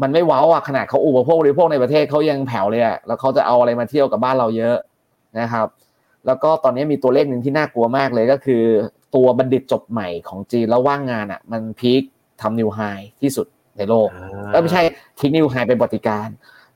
[0.02, 4.76] มันไม่ว้าวอะขนาดเขาอุปโภคบริโภคในประเทศเขายังแผ่วเลยอะแล้วเขาจะเอาอะไรมาเที่ยวกับบ้านเราเยอะ
[5.40, 5.66] นะครับ
[6.26, 8.62] แล้วก็ตอนนี้มีตัวเลขหนึ่งที่น่ากลัวมากเลยก็คือ
[9.14, 12.02] ตัวบัณฑิตจบใหม่ของจีนแล้วว่างงานอะ มัน peak
[12.40, 12.80] ทำ new high
[13.20, 14.08] ที่สุดในโลก
[14.52, 14.82] ก็ไม่ใช่
[15.20, 16.28] สิ new high เป็นประวัติการณ์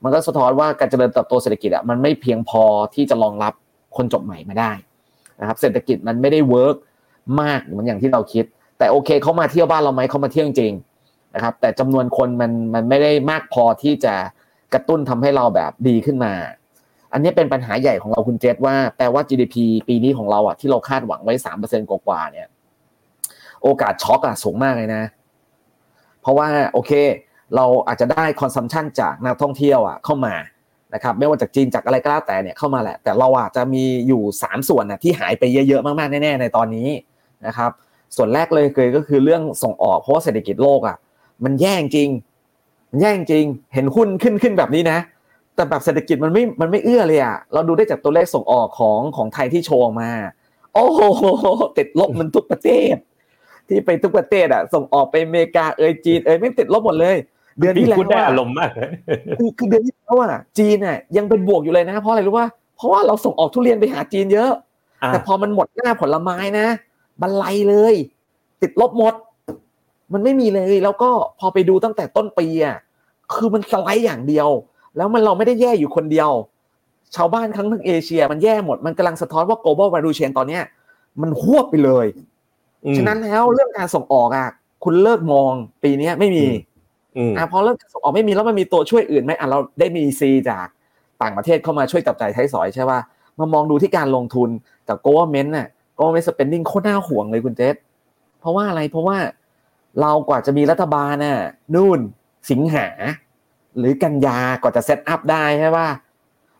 [0.03, 2.63] มันก็สะท้อนว่าการเจริญเติบโตเศรษฐกิจอะมันไม่เพียงพอ
[2.95, 3.53] ที่จะรองรับ
[3.95, 4.71] คนจบใหม่มาได้
[5.39, 6.75] นะครับเศรษฐกิจมันไม่ได้ work
[7.41, 8.45] มากเหมือนอย่างที่เราคิด
[8.77, 10.73] แต่โอเคเขามาเที่ยวบ้านเราไหมเขามาเที่ยวจริง
[11.35, 14.15] นะครับ แต่จำนวนคนมันมันไม่ได้มากพอที่จะ
[14.73, 16.33] กระตุ้นทำให้เราแบบดีขึ้นมา
[17.13, 19.55] อันนี้เป็นปัญหาใหญ่ของเราคุณเจษว่าแปลว่า GDP
[19.87, 22.47] ปีนี้ของเราอะที่เราคาดหวังไว้สามเปอร์เซ็นกว่าเนี่ย
[23.63, 25.03] โอกาสช็อกอะสูงมากเลยนะ
[26.21, 26.91] เพราะว่าโอเค
[27.55, 30.35] เราอาจจะได้ consumption จากนักท่องเที่ยวอะเข้ามา
[30.93, 36.89] นะครับไม่ว่าจากจีนจากอะไรก็แล้วแต่เนี่ยเข้ามาแหละ แต่เราอาจจะมีอยู่สามส่วนนะที่หายไปเยอะๆ มากๆ แน่ๆ ในตอนนี้
[37.47, 37.71] นะครับ
[38.15, 40.97] ส่วนแรกเลยเลยก็คือเรื่องส่งออกเพราะว่าเศรษฐกิจโลกอะ
[41.43, 42.09] มันแย่งจริง
[42.89, 44.99] มันแย่งจริง เห็นหุ้นขึ้นขึ้นแบบนี้นะ
[45.55, 50.09] แต่แบบเศรษฐกิจมันไม่ มันไม่เอื้อเลยอะเราดูได้จากตัวเลขส่งออกของของไทยที่โชว์มา
[50.73, 51.01] โอ้โห
[51.77, 52.95] ติดลบมันทุกประเทศ
[53.67, 57.15] ที่ไปทุกประเทศอะส่งออกไปอเมริกาเอยจีนเอยไม่ติดลบหมดเลย
[57.59, 58.69] เดือนที่แล้วได้อารมณ์มาก
[59.39, 64.51] คือคือเดือนที่แล้วอะจีนอะยังเป็นบวกอยู่เลยนะ เพราะอะไรรู้ว่าเพราะว่าเราส่งออกทุเรียนไปหาจีนเยอะ
[65.07, 66.67] แต่พอมันหมดหน้าผลไม้นะ
[67.21, 67.95] บรรลัยเลย
[68.61, 69.13] ติดลบหมด
[70.13, 72.77] มันไม่มีเลย แล้วก็พอไปดูตั้งแต่ต้นปีอะ
[73.33, 74.49] คือมันสไลด์อย่างเดียว
[74.97, 76.29] แล้วมันเราไม่ได้แย่อยู่คนเดียว
[77.15, 80.63] ชาวบ้านทั้งทั้งเอเชีย มันแย่หมดมันกำลังสะท้อนว่า global value chain ตอนเนี้ย
[81.21, 82.07] มันหวบไปเลย
[82.97, 84.49] ฉะนั้นแล้วเรื่องการส่งออกอะ
[84.83, 85.51] คุณเลิกมอง
[85.83, 86.45] ปีนี้ไม่มี
[87.37, 90.67] อ่าพอเริ่มส่งออกไม่มีแล้วมันมีตัวช่วยอื่นไหมอะเราได้มีซีจาก
[91.21, 92.99] ต่างประเทศเข้ามาช่วยจับจ่ายใช้สอยใช่ป่ะ
[93.39, 94.49] มามองดูที่การลงทุน
[94.85, 97.75] แต่ government น่ะ government spending โคตรน่าห่วงเลยคุณเจษ
[98.39, 99.17] เพราะว่าอะไรเพราะว่า
[100.01, 101.39] เรากว่าจะมีรัฐบาลน่ะ
[101.75, 101.99] นู่น
[102.51, 102.87] สิงหา
[103.77, 105.89] หรือกันยากว่าจะเซตอัพได้ใช่ป่ะ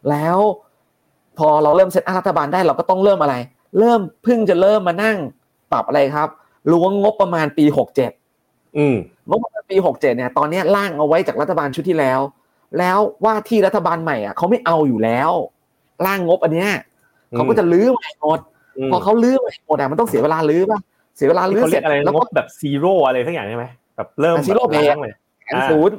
[0.09, 0.37] แล้ว
[1.37, 3.35] พอเราเริ่มเซตอัพรัฐบาลได้เราก็ต้องเริ่มอะไร
[3.79, 5.17] เริ่มเพิ่งจะเริ่มมานั่ง
[5.71, 6.29] ปรับอะไรครับ
[6.71, 8.11] ล้วงงบประมาณปีหกเจ็ด
[9.29, 12.19] งบประมาณปีหกเจ็ดเนี่ย ตอนนี้ร่างเอาไว้จากรัฐบาลชุดที่แล้ว
[12.79, 15.31] แล้วว่าที่รัฐบาลใหม่อะเขาไม่เอาอยู่แล้ว
[16.05, 16.71] ร่างงบอันเนี้ย
[17.35, 18.39] เขาก็จะรื้อใหม่หมด
[18.91, 20.79] พอเขารื้อใหม่หมดอะมันต้องเสียเวลารื้อป่ะ
[21.19, 23.65] เสียเวลารื้อเสร็จแล้วก็แบบ zero อะไรสักอย่างใช่ไหม
[23.95, 25.13] แบบเริ่ม zero-based เลย
[25.45, 25.97] แอนศูนย์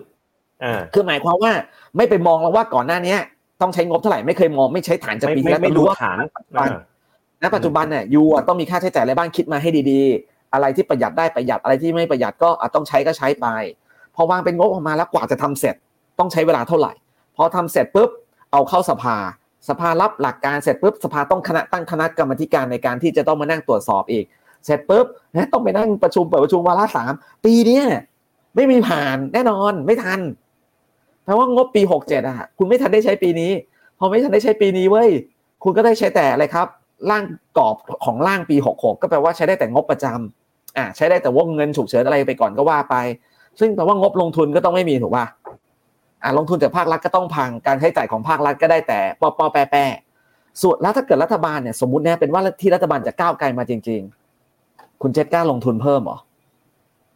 [0.94, 1.52] คือหมายความว่า
[1.96, 3.16] ไม่ไปมองแล้วว่าก่อนหน้านี้
[3.60, 6.16] ต้องใช้งบเท่าไหร่ไม่เคยมองไม่ใช้ฐานจากปีแล้วไม่รู้ฐาน
[7.42, 13.46] ณปัจจุบันเนี่ย you ต้องมีค่าใช้จ่ายอะไรบ้างคิดมาให้ดีๆ อะไรที่ประหยัดได้ประหยัดอะไรที่ไม่ประหยัดก็อาจต้องใช้ก็ใช้ไป
[14.14, 15.74] พอวางเป็นงบออกมาแล้วกว่าจะทำเสร็จ
[16.18, 16.92] ต้องใช้เวลาเท่าไหร่
[17.36, 18.10] พอทำเสร็จปุ๊บ
[18.52, 19.16] เอาเข้าสภา
[19.68, 24.24] สภารับหลักการเสร็จปุ๊บสภาต้องคณะตั้งคณะกรรมการในการที่จะต้องมานั่งตรวจสอบอีก
[24.64, 25.06] เสร็จปุ๊บ
[25.52, 27.12] ต้องไปนั่งประชุมเปิดประชุมวาระสาม
[27.44, 27.80] ปีนี้
[28.56, 30.20] ไม่มีผ่านแน่นอนไม่ทัน
[31.24, 33.50] แปลว่างบปีหกเจ็ดอะคุณไม่ทันได้ใช้ปีนี้
[33.98, 35.10] พอไม่ทันได้ใช้ปีนี้เว้ย
[35.62, 36.66] คุณก็ได้ใช้แต่อะไรครับ
[37.10, 37.24] ร่าง
[37.58, 42.96] กรอบของร่างปีหกหกก็แปลว่าใช้ได้แต่งบประจำอ่าใช้ได้แต่ว่าเงินฉุกเฉินอะไรไปก่อนก็ว่าไป
[43.60, 45.26] ซึ่งแปลว่างบลงทุนก็ต้องไม่มีถูกป่ะ
[46.22, 49.76] อ่าลงทุนจากภาครัฐก็ต้องพังการใช้จ่ายของภาครัฐก็ได้แต่ปอปอแปแป
[50.62, 54.19] ส่วนแล้วถ้าเกิดรัฐบาลเนี่ยสมมติเนี่ยเป็นว่าที่รัฐบาลจะก้าวไกลมาจริง ๆ
[55.02, 56.18] คุณเจ็ดกล้าลงทุนเพิ่มหรอ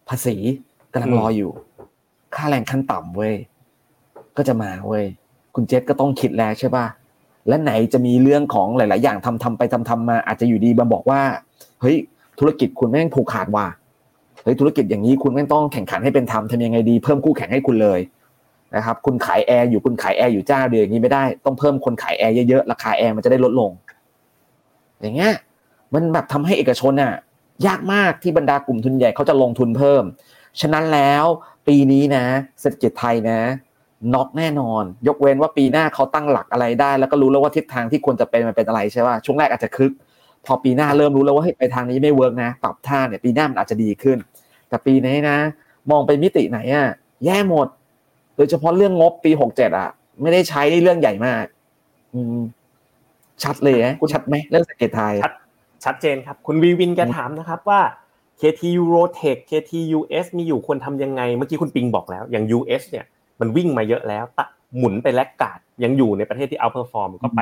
[0.09, 0.37] ภาษี
[0.93, 1.51] กำลังรออยู่
[2.35, 3.35] ค่าแรงขั้นต่ำเว้ย
[4.37, 5.05] ก็จะมาเว้ย
[5.55, 6.87] คุณเจษก็ต้องคิดแล้วใช่ป่ะ
[7.49, 11.21] และไหนจะมีเรื่องของหลาย ๆ อย่างทำทำไปทำทำมา อาจจะอยู่ดีมาบอกว่า
[11.81, 11.97] เฮ้ย
[12.39, 13.67] ธุรกิจคุณแม่งผูกขาดว่ะ
[14.43, 18.01] เฮ้ย ธุรกิจอย่างนี้คุณแม่งต้องแข่งขันให้เป็นธรรมทำยังไงดี เพิ่มคู่แข่งให้คุณเลย
[18.77, 23.71] นะครับ คุณขายแอร์อยู่ คุณขายแอร์อยู่เจ้าเดียวอย่างนี้ไม่ได้ ต้องเพิ่มคนขายแอร์เยอะ ๆ ราคาแอร์มันจะได้ลดลง
[25.01, 25.33] อย่างเงี้ย
[25.95, 27.13] มันแบบทำให้เอกชนน่ะ
[27.67, 30.03] ยากมากที่บรรดากลุ่มทุนใหญ่เขาจะลงทุนเพิ่ม
[30.61, 31.25] ฉะนั้นแล้ว
[31.67, 32.25] ปีนี้นะ
[32.61, 33.41] เศรษฐกิจไทยนะ
[34.15, 39.93] น็อกแน่นอน ยกเว้นว่าปีหน้าเขาตั้งหลักอะไรได้ แล้วก็รู้แล้วว่าทิศทางที่ควรจะเป็นมันเป็นอะไรใช่ป่ะช่วงแรกอาจจะคึก
[40.45, 44.19] พอปีหน้าเริ่มรู้แล้วว่าเฮ้ยไปทางนี้ไม่ work นะปรับท่าเนี่ยปีหน้ามันอาจจะดีขึ้น
[44.69, 45.37] แต่ปีนี้นะ
[45.91, 46.87] มองไปมิติไหนอะ
[47.25, 47.69] แย่หมด
[48.37, 49.89] โดยเฉพาะเรื่องงบปีหกเจ็ดอะ
[50.23, 51.45] ไม่ได้ใช้เรื่องใหญ่มาก
[52.15, 52.41] อืม
[53.43, 55.33] ชัดเลยนะชัดไหมเรื่องเศรษฐกิจไทยชัด
[55.85, 57.81] ชัดเจนครับ คุณวีวินแกถามนะครับว่า
[58.41, 63.05] KT Eurotech KT US มีอยู่ควรทำยังไง เมื่อกี้คุณปิงบอกแล้ว อย่าง US เนี่ย
[63.41, 64.41] มันวิ่งมาเยอะแล้วต
[64.79, 67.41] หมุนไป laggardยังอยู่ในประเทศที่ outperform ก็ไป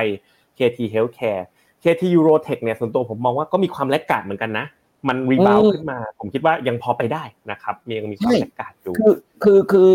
[0.59, 1.43] KT Healthcare
[1.82, 4.66] KT Eurotech เนี่ยส่วนตัวผมมองว่าก็มีความ laggard เหมือนกันนะ
[5.09, 9.86] มัน rebound ขึ้นมา ผมคิดว่ายังพอไปได้นะครับมียังมีความ laggard อยู่คือคือคือ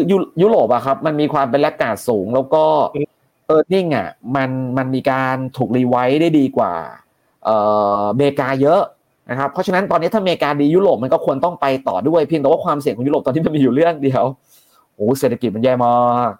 [0.41, 2.63] ยุโรปอะครับมันมีความเป็น laggard สูงแล้วก็
[3.47, 6.73] earning อะมันมันมีการถูก revise ได้ดีกว่า
[7.06, 7.57] เอ่
[8.01, 8.81] อเมกาเยอะ
[9.29, 14.23] นะครับเพราะฉะนั้นตอนนี้ถ้าอเมริกาดียุโรปมันก็ควรต้องไปต่อด้วยเพียงแต่ว่าความเสี่ยงของยุโรปตอนที่มันมีอยู่เรื่องเดียว
[14.95, 16.31] โอ้เศรษฐกิจมันแย่มาก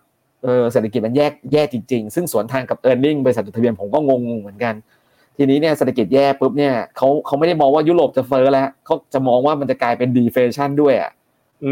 [0.44, 4.74] เออเศรษฐกิจมันแย่แย่จริงๆ ซึ่งสวนทางกับเออร์เน็งบริษัทจดทะเบียนผมก็งงเหมือนกัน
[5.38, 11.12] ทีนี้เนี่ยเศรษฐกิจแย่ปุ๊บเนี่ยเขาเขาไม่ได้มองว่ายุโรปจะเฟ้อแล้วเขาจะมองว่ามันจะกลายเป็นดีเฟชันด้วยอะ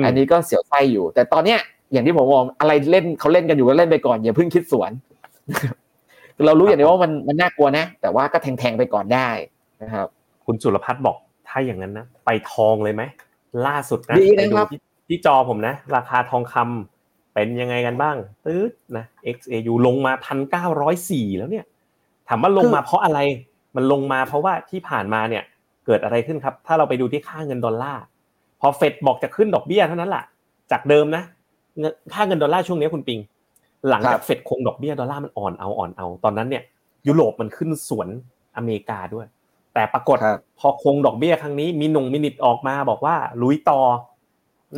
[0.05, 1.59] อันนี้ก็เสียวไส้อยู่ แต่ตอนเนี้ย
[1.93, 4.91] อย่างที่ผมมองอะไรเล่นเขาเล่นกันอยู่ก็เล่นไปก่อนอย่าเพิ่งคิดสวน
[6.45, 9.29] เรารู้อย่างนี้ว่ามันมันน่ากลัวนะ แต่ว่าก็แทงๆไปก่อนได้
[9.83, 10.07] นะครับ
[10.45, 11.17] คุณสุรพัฒน์บอก
[11.47, 13.03] ถ้าอย่างนั้นนะไปทองเลยไหม
[13.67, 14.67] ล่าสุดนะดีนะครับ
[15.07, 18.15] ที่จอผมนะ ราคาทองคำเป็นยังไงกันบ้าง
[18.45, 19.05] ตืดนะ
[19.35, 21.65] XAU ลงมาพันเก้าร้อยสี่แล้วเนี่ย
[22.27, 23.19] ถามว่าลงมาเพราะอะไร
[23.75, 25.43] มันลงมาเพราะว่าที่ผ่านมาเนี่ย
[25.85, 28.03] เกิดอะไรขึ้นครับ ถ้าเราไปดูที่ค่าเงินดอลลาร์
[28.61, 30.23] พอเฟดบอกจะขึ้นดอกเบี้ยเท่านั้นแหละ
[30.71, 31.23] จากเดิมนะ
[32.13, 33.19] ค่าเงินดอลลาร์ช่วงนี้คุณปิง
[33.89, 36.63] หลังจากเฟดคงดอกเบี้ยดอลลาร์มันอ่อนเอาอ่อนเอา ตอนนั้นเนี่ย
[37.07, 38.07] ยุโรปมันขึ้นสวน
[38.57, 39.27] อเมริกาด้วย
[39.73, 40.17] แต่ปรากฏ
[40.59, 43.79] พอคงดอกเบี้ยครั้งนี้มีหนุ่ง minute ออกมาบอกว่าลุยต่อ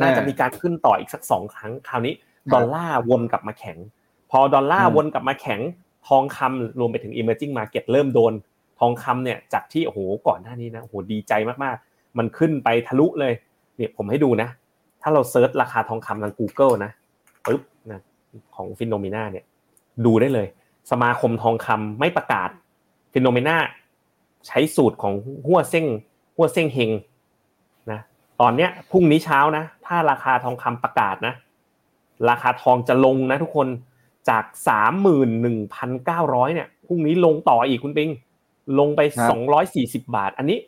[0.00, 2.14] น่าจะมีการขึ้นต่ออีกสักสองครั้งคราวนี้
[2.54, 3.78] ดอลลาร์วนกลับมาแข็ง
[4.30, 5.60] พอดอลลาร์วนกลับมาแข็ง
[6.08, 8.32] ทองคำรวมไปถึง emerging market เริ่มโดน
[8.80, 11.32] ทองคำเนี่ยจากที่โอ้โหก่อนหน้านี้นะโอ้โหดีใจ
[11.64, 13.32] มากๆ มันขึ้นไปทะลุเลย
[13.76, 14.48] เนี่ยผมให้ดูนะ
[15.02, 16.90] ถ้าเรา search ราคาทองคำทาง Google นะ
[17.46, 18.00] ปึ๊บนะ
[18.56, 19.44] ของ Finnomena เนี่ย
[20.04, 20.48] ดูได้เลย
[20.90, 22.50] สมาคมทองคำไม่ประกาศ
[23.12, 23.56] ฟินโนมิน่า
[24.46, 25.14] ใช้สูตรของ
[25.46, 25.86] หัวเส้ง
[26.36, 26.90] หัวเส้งเฮง
[27.90, 28.00] นะ
[28.40, 31.34] ตอนเนี้ยพรุ่งนี้เช้านะ ถ้าราคาทองคำประกาศนะ
[32.28, 33.68] ราคาทองจะลงนะทุกคน
[34.30, 38.10] จากสามหมื่นหนึ่งพันเก้าร้อยเนี่ยพรุ่งนี้ลงต่ออีกคุณปิง
[38.78, 40.58] ลงไปสองร้อยสี่สิบาท อันนี้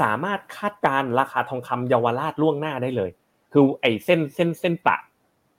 [0.00, 3.10] สามารถคาดการราคาทองคำเยาวราชล่วงหน้าได้เลย
[3.52, 4.96] คือไอ้เส้นเส้นเส้นปะ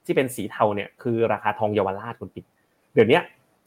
[0.05, 2.45] ที่เป็นสีเทาเนี่ยคือราคาทองเยาวราชคุณปิง
[2.93, 3.19] เดี๋ยวนี้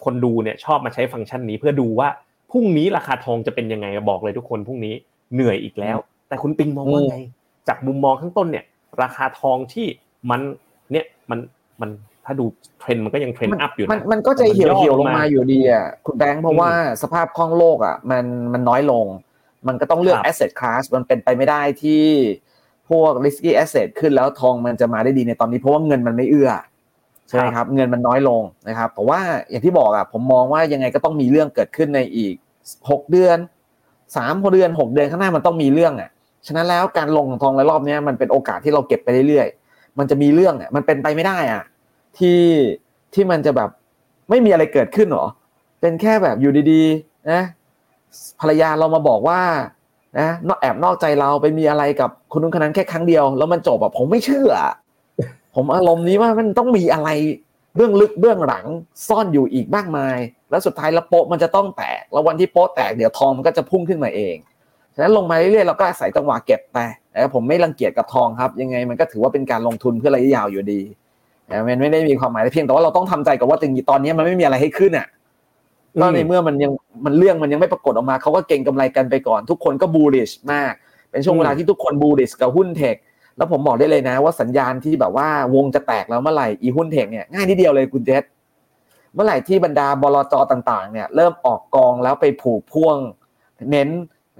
[0.04, 2.08] คนดูเนี่ยชอบมาใช้ฟังก์ชันนี้เพื่อดูว่า
[2.50, 4.94] พรุ่งนี้ราคาทองจะเป็นยังไงบอกเลยทุกคนพรุ่งนี้
[5.34, 5.96] เหนื่อยอีกแล้ว
[6.28, 7.16] แต่คุณปิงมองว่าไง
[7.68, 8.64] จากมุมมองข้างต้นเนี่ย
[9.02, 9.86] ราคาทองที่
[10.30, 10.40] มัน
[10.92, 11.38] เนี่ยมัน
[11.80, 11.90] มัน
[12.24, 12.44] ถ้าดู
[12.78, 16.70] เทรนด์มันก็ยัง trend up อยู่มันมันก็จะเหี่ยวเหี่ยวลงมาอยู่ดีอะคุณแบงค์เพราะว่า
[17.02, 19.06] สภาพคล่องโลกอะมันมันน้อยลง
[19.68, 22.04] มันก็ต้องเลือก asset class มันเป็นไปไม่ได้ที่
[22.88, 26.50] พวก risky asset ขึ้นแล้วทองมันจะมาได้ดีในตอนนี้เพราะว่าเงินมันไม่เอื้อ
[27.28, 29.20] ใช่ไหมครับเงินมันน้อยลงนะครับแต่ว่า
[29.50, 32.34] อย่างที่บอกอะผมมองว่ายังไงก็ต้องมีเรื่องเกิดขึ้นในอีก
[32.90, 33.38] หกเดือน
[34.16, 36.10] สามเดือนหกเดือนข้างหน้ามันต้องมีเรื่องอะ
[36.46, 41.62] ฉะนั้นแล้วการลงทองในรอบนี้มันเป็นโอกาสที่เราเก็บไปเรื่อยๆมันจะมีเรื่องอะมันเป็นไปไม่ได้อะ
[42.18, 42.40] ที่
[43.14, 43.70] ที่มันจะแบบ
[44.30, 45.26] ไม่มีอะไรเกิดขึ้นหรอ
[45.80, 47.42] เป็นแค่แบบอยู่ดีๆนะ
[48.40, 49.40] ภรรยาเรามาบอกว่า
[50.18, 54.52] นะนอกแอบนอกใจเราไปมีอะไรกับคนนู้นคนนั้นแค่ครั้งเดียว แล้วมันจบแบบผมไม่เชื่อ
[55.56, 57.08] ผมอารมณ์นี้ว่ามันต้องมีอะไร
[57.76, 58.64] เบื้องลึกเบื้องหลัง
[59.08, 60.16] ซ่อนอยู่อีกมากมาย
[60.50, 64.36] แล้วสุดท้ายแล้วโป๊ะมันจะต้องแตก แล้ววันที่โป๊ะแตกเดี๋ยวทองมันก็จะพุ่งขึ้นมาเอง
[64.94, 66.78] ฉะนั้นลงมาเรื่อยๆเราก็อาศัยจังหวะเก็บไป
[67.10, 70.80] แต่ผมไม่รังเกียจกับทองครับ ยังไงมันก็ถือว่าเป็นการลงทุนเพื่อระยะยาวอยู่ดี
[71.68, 75.06] มันไม่ได้มีความหมายเพียงแต่ว่าเราต้องทำใจกับว่าถึงตอนนี้มันไม่มีอะไรให้ขึ้นอะ
[76.00, 76.72] ก็ในเมื่อมันยัง
[77.04, 80.72] มันเรื่องมันยังไม่ปรากฏออกมาเขาก็เก่งกำไรกันไปก่อน ทุกคนก็บูริชมาก
[81.10, 82.96] เป็นช่วงเวลาที่ทุกคนบูริชกับหุ้นเทค
[83.36, 88.24] แล้วผมบอกได้เลยนะ ว่าสัญญาณที่แบบว่าวงจะแตกแล้วเมื่อไหร่อีหุ้นเทคเนี่ยง่ายนิดเดียวเลยคุณเจษ
[89.14, 92.96] เมื่อไหร่ที่บรรดาบลจต่าง ๆ เนี่ย เริ่มออกกองแล้วไปผูกพ่วง
[93.70, 93.88] เน้น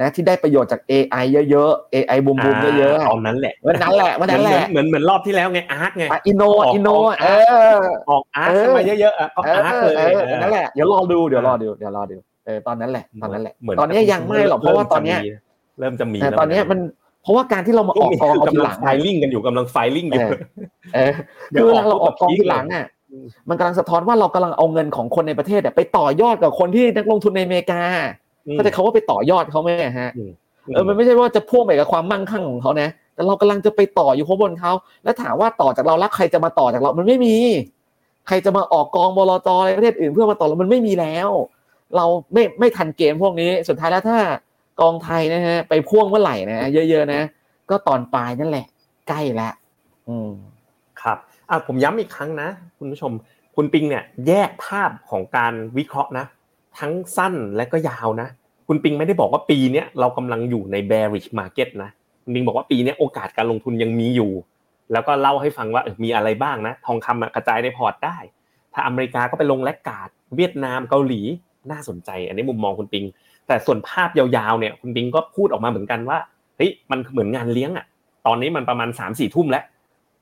[0.01, 6.43] นะที่ได้ประโยชน์จาก AI เยอะๆ AI บูมบูมเยอะๆตอนนั้นแหละวันนั้นแหละวันนั้นแหละเหมือนเหมือนรอบที่แล้วไงอาร์ตไงอินโน
[6.75, 6.89] อินโน
[7.23, 7.27] เอ
[7.75, 7.77] อ
[8.11, 9.95] ออกอาร์ตมาเยอะๆก็อาร์ตเลย
[10.43, 15.17] นั่นแหละเดี๋ยวรอดูเดี๋ยวรอดูเดี๋ยวรอดูเออตอนนั้นแหละตอนนั้นแหละตอนนี้ยังไม่หรอกเพราะว่าตอนนี้
[15.79, 16.79] เริ่มจะมีตอนนี้มัน
[17.23, 20.29] เพราะว่าการที่เรามาออกกองทีหลังไฟลิ่งกันอยู่กำลังไฟลิ่งอยู่
[20.95, 21.13] เออ
[21.55, 22.87] คือเราออกกองทีหลังอะ
[23.49, 27.83] มันกำลังสะท้อนว่าเรากำลังเอาเงินของคนในประเทศไปต่อยอดกับคนที่นักลงทุนในอเมริกา
[28.53, 30.11] เขาจะเขาว่าไปต่อยอดเขาไหมฮะ
[30.75, 34.73] เออมันไม่ใช่ว่าจะพ่วงไปกับความมั่งคั่งของเขานะแต่เรากำลังจะไปต่ออยู่ข้างบนเขา
[35.05, 37.37] แล้วถามว่าต่อจากเราแล้วใครจะมาต่อจากเรา มันไม่มี
[38.27, 41.29] ใครจะมาออกกองบลจในประเทศอื่นเพื่อมาต่อเรามันไม่มีแล้ว
[41.97, 44.19] เราไม่ไม่ทันเกมพวกนี้สุดท้ายแล้วถ้า
[44.81, 47.23] กองไทยนะฮะไปพ่วงเมื่อไหร่นะเยอะ ๆ นะ
[47.71, 48.67] ก็ตอนปลายนั่นแหละ
[49.09, 49.53] ใกล้แล้ว
[50.09, 50.31] อืม
[51.03, 51.19] ครับ
[51.51, 53.13] อะผมย้ำอีกครั้งนะ คุณผู้ชม
[53.57, 56.25] คุณปิงเนี่ยแยกภาพของการวิเคราะห์นะ
[56.79, 58.29] ทั้งสั้นและก็ยาวนะ
[58.69, 61.91] คุณปิงไม่ได้บอกว่าปีนี้เรากำลังอยู่ใน bearish market นะ
[62.25, 64.33] คุณปิงบอกว่าปีนี้โอกาสการลงทุนยังมีอยู่
[64.93, 68.19] แล้วก็เล่าให้ฟังว่ามีอะไรบ้างนะ ทองคำกระจายในพอร์ตได้
[68.75, 71.21] ถ้าอเมริกาก็ไปลงแลกกาดเวียดนามเกาหลี
[71.71, 73.05] น่าสนใจ อันนี้มุมมองคุณปิง
[73.47, 76.19] แต่ส่วนภาพยาวๆเนี่ยคุณปิงก็พูดออกมาเหมือนกันว่า
[76.57, 77.87] เฮ้ยมันเหมือนงานเลี้ยงอะ
[78.27, 79.65] ตอนนี้มันประมาณ3ามสี่ทุ่มแล้ว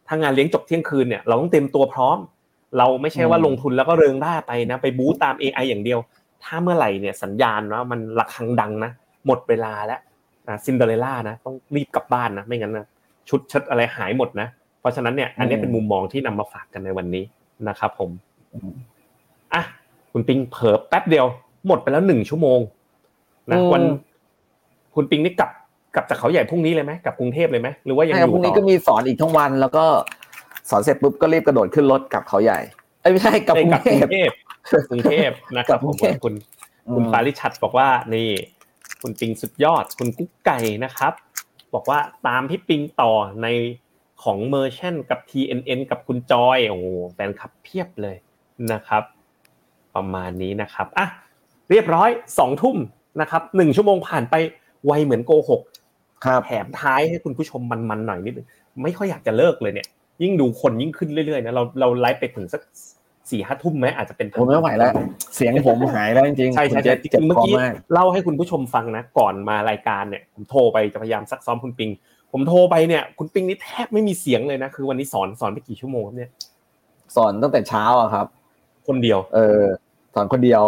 [0.07, 2.19] ถ้างานเลี้ยงจบเที่ยงคืนเนี่ยเราต้องเต็มตัวพร้อม
[2.79, 5.99] เราไม่ใช่ว่าลงทุนแล้วก็เริงร่าไปนะไปบู๊ตาม AI อย่างเดียว
[6.45, 8.91] ถ้าเมื่อไหร่เนี่ยสัญญาณว่ามันระฆังดังนะ
[9.27, 10.01] หมดเวลาแล้ว
[10.49, 12.87] นะซินเดอเรลล่านะต้องรีบกลับบ้านนะไม่งั้นนะ
[13.29, 14.49] ชุดชัดอะไรหายหมดนะ
[14.81, 17.25] เพราะฉะนั้นเนี่ยอันนี้เป็นมุมมองที่นำมาฝากกันในวันนี้
[17.69, 18.11] นะครับผม
[19.55, 19.63] อะ
[20.13, 21.27] คุณปิงเผิบแป๊บเดียว
[21.67, 22.61] หมดไปแล้วหนึ่งชั่วโมง
[23.51, 23.83] นะวัน
[24.95, 25.51] คุณปิงนี่กลับ
[25.95, 29.85] กลับจากเขาใหญ่พรุ่งนี้เลยไหมกลับกรุงเทพเลยไหมหรือว่ายังอยู่ต่อพรุ่งนี้ก็มีสอนอีกทั้งวัน แล้วก็
[30.71, 32.59] สอนเสร็จปุ๊บก็รีบกระโดดขึ้นรถกลับเขาใหญ่
[33.13, 34.31] ไม่ใช่กลับกรุงเทพ
[34.91, 36.35] กรุงเทพนะครับผมคุณ
[36.95, 38.29] คุณปาริชัดบอกว่านี่
[39.03, 41.13] คุณปิงสุดยอด คุณกุ๊กไก่นะครับ
[41.75, 43.13] บอกว่าตามพี่ปิงต่อ
[43.43, 43.49] ใน
[44.23, 46.79] ของเมอร์ชันกับ TNN กับคุณจอยโอ้
[47.15, 48.17] แฟนคลับเพียบเลย
[48.73, 49.03] นะครับ
[49.95, 51.07] ประมาณนี้นะครับอะ
[51.71, 52.77] เรียบร้อยสองทุ่ม
[53.21, 54.35] นะครับหนึ่งชั่วโมงผ่านไป
[54.87, 55.61] ไวเหมือนโกหก
[56.45, 58.47] แถมท้ายให้คุณผู้ชมมันๆหน่อยนิดนึง
[58.83, 59.89] ไม่ค่อยอยากจะเลิกเลยเนี่ย
[60.23, 62.63] ยิ่งดูคนยิ่งขึ้นเรื่อยๆนะเราเราไลฟ์ไปถึงสัก
[63.31, 64.93] สี่ห้าทุ่มไหมอาจจะเป็นผมไม่ไหวแล้ว
[65.35, 67.55] เสียงผมหายแล้วจริงๆใช่ใช่จริงเมื่อกี้
[67.93, 71.91] เล่าให้คุณผู้ชมฟังนะก่อนมารายการเนี่ยผมโทรไปจะพยายามซักซ้อมคุณปิง
[72.33, 76.31] ผมโทรไปเนี่ย คุณปิงนี่แทบไม่มีเสียงเลยนะคือวันนี้สอนสอนไปกี่ชั่วโมงครับเนี่ย
[77.17, 78.27] สอนตั้งแต่เช้าอะครับ
[78.89, 79.63] คนเดียว เออ
[80.15, 80.63] สอนคนเดียว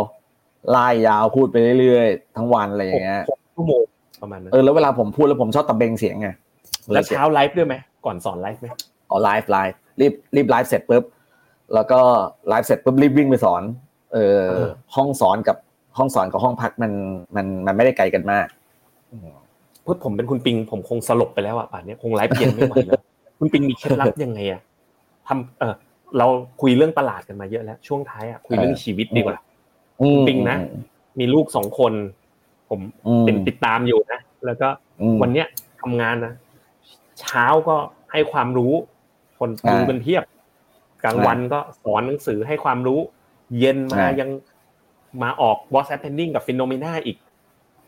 [0.70, 3.22] ไล่ยาวพูดไปเรื่อยๆทั้งวันอะไรอย่างเงี้ย
[3.56, 3.82] ชั่วโมง
[4.22, 6.28] ประมาณนั้นเออแล้วเวลาผมพูดแล้วผมชอบตะเบงเสียงไง
[6.92, 8.66] แล้วเช้าไลฟ์ด้วยไหมก่อนสอนไลฟ์ไหม
[9.10, 11.04] อ๋อไลฟ์ไลฟ์รีบรีบไลฟ์เสร็จปุ๊บ
[11.74, 12.00] แล้วก็
[12.48, 13.62] ไลฟ์เสร็จปุ๊บรีบวิ่งไปสอน
[14.12, 14.42] เออ
[14.96, 15.56] ห้องสอนกับ
[15.98, 16.92] ห้องสอนกับห้องพักมัน
[17.36, 18.46] มันมันไม่ได้ไกลกันมาก
[19.84, 23.00] พูดผมเป็นคุณปิง ผมคงสลบไปแล้วอะป่านนี้คงไลฟ์เย็นไม่ไหวแล้ว
[23.38, 24.60] คุณปิงมีเคล็ดลับยังไงอะ
[25.26, 25.74] ทำเออ
[26.18, 26.26] เรา
[26.60, 29.38] คุยเรื่องตลาดกันมาเยอะแล้ว ช่วงท้ายอะคุยเรื่องชีวิตดีกว่า
[30.26, 30.56] ปิงนะ
[31.18, 31.92] มีลูกสองคน
[32.70, 32.80] ผม
[33.22, 34.68] เป็นติดตามอยู่นะแล้วก็
[35.22, 35.46] วันเนี้ย
[35.80, 36.34] ทำงานนะ
[37.20, 37.76] เช้าก็
[38.12, 38.72] ให้ความรู้
[39.38, 40.22] คนดูเป็นเทียบ
[41.04, 43.00] กลางวันก็สอนหนังสือให้ความรู้
[43.58, 44.30] เย็นมายัง
[45.22, 47.16] มาออก What's Happening กับฟิโนเมนาอีก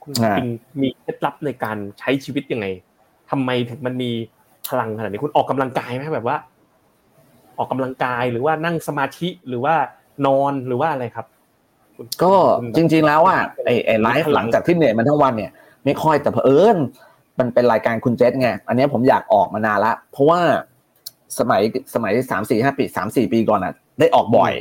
[0.03, 0.47] คุณปิง
[0.81, 2.67] มีเคล็ดลับในการใช้ชีวิตยังไง
[3.31, 4.11] ทำไมถึงมันมี
[4.69, 6.37] พลังขนาดนี้คุณออกกำลังกายไหมแบบว่า
[7.59, 9.75] ออกกำลังกายหรือว่านั่งสมาธิหรือว่า
[10.27, 11.27] นอนหรือว่าอะไรครับ
[12.23, 12.33] ก็
[12.77, 15.51] จริง ๆ แล้วอะไอ้ไอ้ไลฟ์หลังจากที่เหนื่อยมันทั้งวันเนี่ย
[15.85, 16.77] ไม่ค่อยแต่เผอิญ
[17.39, 20.41] มันเป็นรายการคุณเจษไงอันนี้ผมอยากออกมานานละเพราะว่า
[21.39, 21.63] สมัย
[21.95, 24.53] สมัยสามสี่ห้าปีสามสี่ปีก่อนอะ ได้ออกบ่อย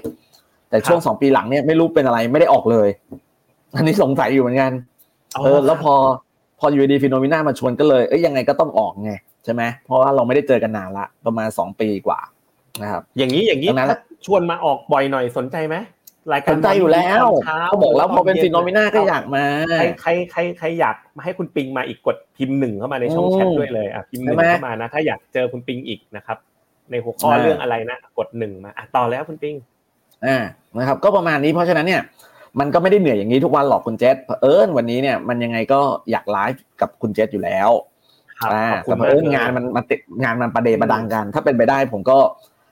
[0.70, 2.90] แต่ช่วงสองปีหลังเนี่ยไม่รู้เป็นอะไรไม่ได้ออกเลย
[3.76, 4.72] อันนี้สงสัยอยู่เหมือนกัน
[5.44, 5.94] เออ แล้วพอ
[6.60, 9.12] พออยู่ดี Finnomena มาชวนก็เลยเอ้ยยังไงก็ต้องออกไง
[9.46, 12.20] ใช่ไหมเพราะว่าเราไม่ได้เจอกันนานละประมาณสองปีกว่า
[12.82, 15.76] นะครับ อย่างนี้อย่างนี้ถ้าชวนมาออกบ่อยหน่อยสนใจไหม
[16.34, 19.44] รายการสนใจอยู่แล้วตนช้เขาบอกแล้วพอเป็นฟิโนมิน่าก็อยากมา
[19.80, 26.38] ใครใครใครใครอยากมาให้คุณปิงมาอีกกดพิมพ์หนึ่งเข้ามาในช่องอืมแชทด้วยเลยอะพิมพ์หนึ่งใช่ไหมเข้ามานะ ถ้าอยากเจอคุณปิงอีกนะครับ
[26.92, 29.56] ในหัวข้ออ่าเรื่องอะไรนะกดหนึ่งมาอะต่อแล้วคุณปิง
[30.26, 30.38] อ่า
[30.78, 32.02] นะครับ ก็ประมาณนี้เพราะฉะนั้นเนี่ย
[32.60, 35.82] มันก็ไม่ได้เหนื่อยอย่างนี้ทุกวันหรอกคุณเจษเผอิญวันนี้เนี่ยมันยังไงก็
[36.12, 37.70] อยากไลฟ์กับคุณเจษอยู่แล้ว
[38.40, 42.18] ครับอ่าขอบคุณแต่เผมากอิญเลยงานมันมันติดงานมันประเดประดังกัน ถ้าเป็นไปได้ผมก็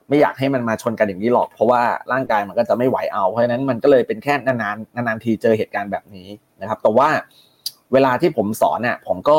[0.10, 6.28] ไม่อยากให้มันมาชนกันอย่างนี้หรอกเพราะว่าร่างกายมันก็จะไม่ไหวเอา เพราะฉะนั้นมันก็เลยเป็นแค่นานๆนานๆทีเจอเหตุการณ์แบบนี้
[6.62, 7.10] นะครับ แต่ว่า
[7.94, 9.38] เวลาที่ผมสอนเนี่ยผมก็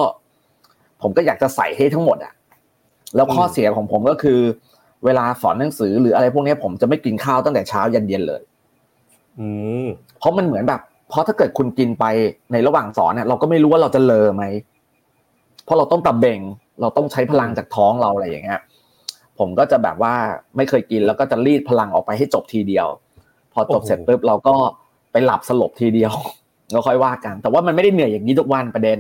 [1.03, 2.33] ผมก็อยากจะใส่ให้ทั้งหมดอะ
[3.17, 4.41] แล้วข้อเสียของผมก็คือ
[5.05, 8.43] เวลาสอนหนังสือหรืออะไรพวกนี้ผมจะไม่กินข้าวตั้งแต่เช้ายันเย็นเลย
[9.39, 9.49] อื
[9.85, 9.87] ม
[10.19, 12.05] เพราะมันเหมือนแบบเพราะถ้าเกิดคุณกินไป
[12.53, 14.45] ในระหว่างสอนเนี่ยเราก็ไม่รู้ว่าเราจะเลอไหม
[15.65, 16.41] เพราะเราต้องตะเบ่ง
[16.81, 18.61] เราต้องใช้พลังจากท้องเราอะไรอย่างเงี้ย
[19.39, 20.15] ผมก็จะแบบว่า
[20.57, 22.87] ไม่เคยกินแล้วก็จะรีดพลังออกไปให้จบทีเดียว
[23.53, 24.55] พอจบเสร็จปุ๊บเราก็
[25.13, 26.13] ไปหลับสลบทีเดียว
[26.71, 28.99] แล้วค่อยว่ากัน แต่ว่ามันไม่ได้เหนื่อยอย่างนี้ทุกวันประเด็น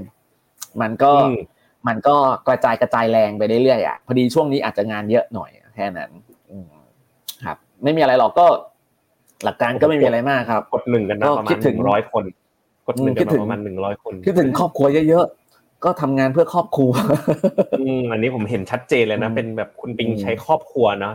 [0.81, 1.37] มันก็อืม
[1.89, 2.17] มันก็
[2.49, 6.11] กระจายกระจายแรงไปเรื่อยๆอะพอดีช่วงนี้อาจจะงานเยอะหน่อยแค่นั้น
[6.51, 6.67] อืม
[7.45, 8.47] ครับ ไม่มีอะไรหรอกก็
[9.45, 12.25] หลักการก็ไม่มีอะไรมากครับ กดหนึ่งกันนะก็ประมาคิณดหถึนึ่งงร้อยคน
[12.87, 16.93] กดหนึ่งคิกันดถึงประมาณหนึ่งร้อยคนคิดถึงครอบครัวเยอะๆก็ทำงานเพื่อครอบครัว
[17.81, 21.15] อืมอันนี้ผมเห็นชัดเจนเลยนะอืมเป็นแบบคุณปิงอืมใช้ครอบครัวเนาะ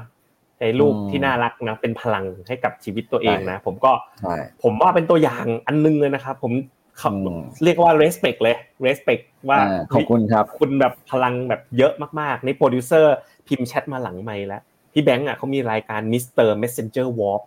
[0.58, 3.92] ใช้ลูกอืมที่น่ารักนะ เป็นพลังให้กับชีวิตตัวเองใช่นะ ผมก็
[4.22, 6.54] ใช่ผมว่าเป็นตัวอย่างอันนึงเลยนะครับผม
[7.00, 13.16] เขาอืมเรียกว่า respect เลย respect ว่าอ่าขอบคุณครับ คุณแบบพลังแบบเยอะมากๆ ในโปรดิวเซอร์
[13.48, 14.62] พิมพ์แชทมาหลังไมค์แล้ว
[14.94, 16.48] พี่แบงค์อะเขามีรายการ Mr.
[16.62, 17.42] Messenger Walk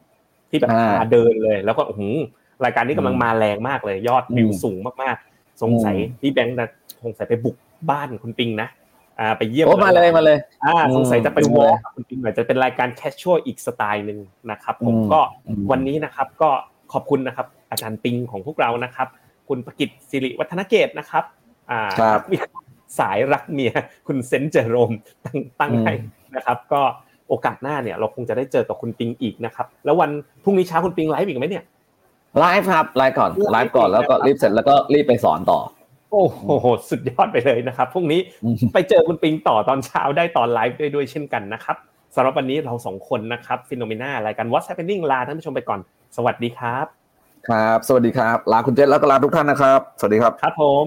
[0.51, 2.03] ที่แบบอ่าพาเดินเลย แล้วก็โอ้โห
[2.65, 6.69] รายการนี้กำลังมาแรงมากเลย ยอดวิวอืมสูงมากๆ สงสัยอืมพี่แบงค์นะ
[7.05, 7.57] สงสัยไปบุก
[7.91, 8.69] บ้านคุณปิงนะ
[9.21, 14.19] อ่าไปเยี่ยมโอ้มาเลยมาเลยอ่าอืมสงสัยจะไปอืม walk คุณปิงหน่อยจะเป็นรายการ casual อีกสไตล์หนึ่ง
[14.51, 16.51] นะครับ ผมอืมก็อืมวันนี้นะครับก็
[16.93, 19.09] ขอบคุณนะครับ อาจารย์ปิงของพวกเรานะครับ
[19.49, 21.25] คุณประกิตสิริวัฒนเกตนะครับ
[21.71, 22.37] อ่าครับมี
[22.99, 23.73] สายรักเมีย
[24.07, 24.93] คุณเซนต์เจอโรม
[25.25, 25.95] ตั้งตั้งอืมให้
[26.37, 26.83] นะครับก็
[27.29, 30.11] โอกาสหน้าเนี่ยเราคงจะได้เจอกับคุณปิงอีกนะครับแล้ววัน
[30.45, 31.65] พรุ่งนี้เช้าคุณปิงไลฟ์อีกไหมเนี่ย
[32.41, 35.59] ไลฟ์ครับไลฟ์ก่อนไลฟ์ไลฟ์ก่อนแล้วก็นะครับรีบเสร็จแล้วก็รีบไปสอนต่อ
[36.13, 41.77] โอ้โหสุดยอดไปเลยนะครับพรุ่งนี้อืมไปเจอคุณปิงต่อตอนเช้าได้ตอนไลฟ์ด้วยด้วยเช่นกันนะครับ
[42.15, 45.81] สำหรับวันนี้เราสองคนนะครับ Finnomena รายการ What's Happening ลาท่านผู้ชมไปก่อน
[46.17, 46.87] สวัสดีครับ
[47.49, 50.87] ครับ สวัสดีครับ ลาคุณเจษแล้วก็ลาทุกท่านนะครับ สวัสดีครับ ครับผม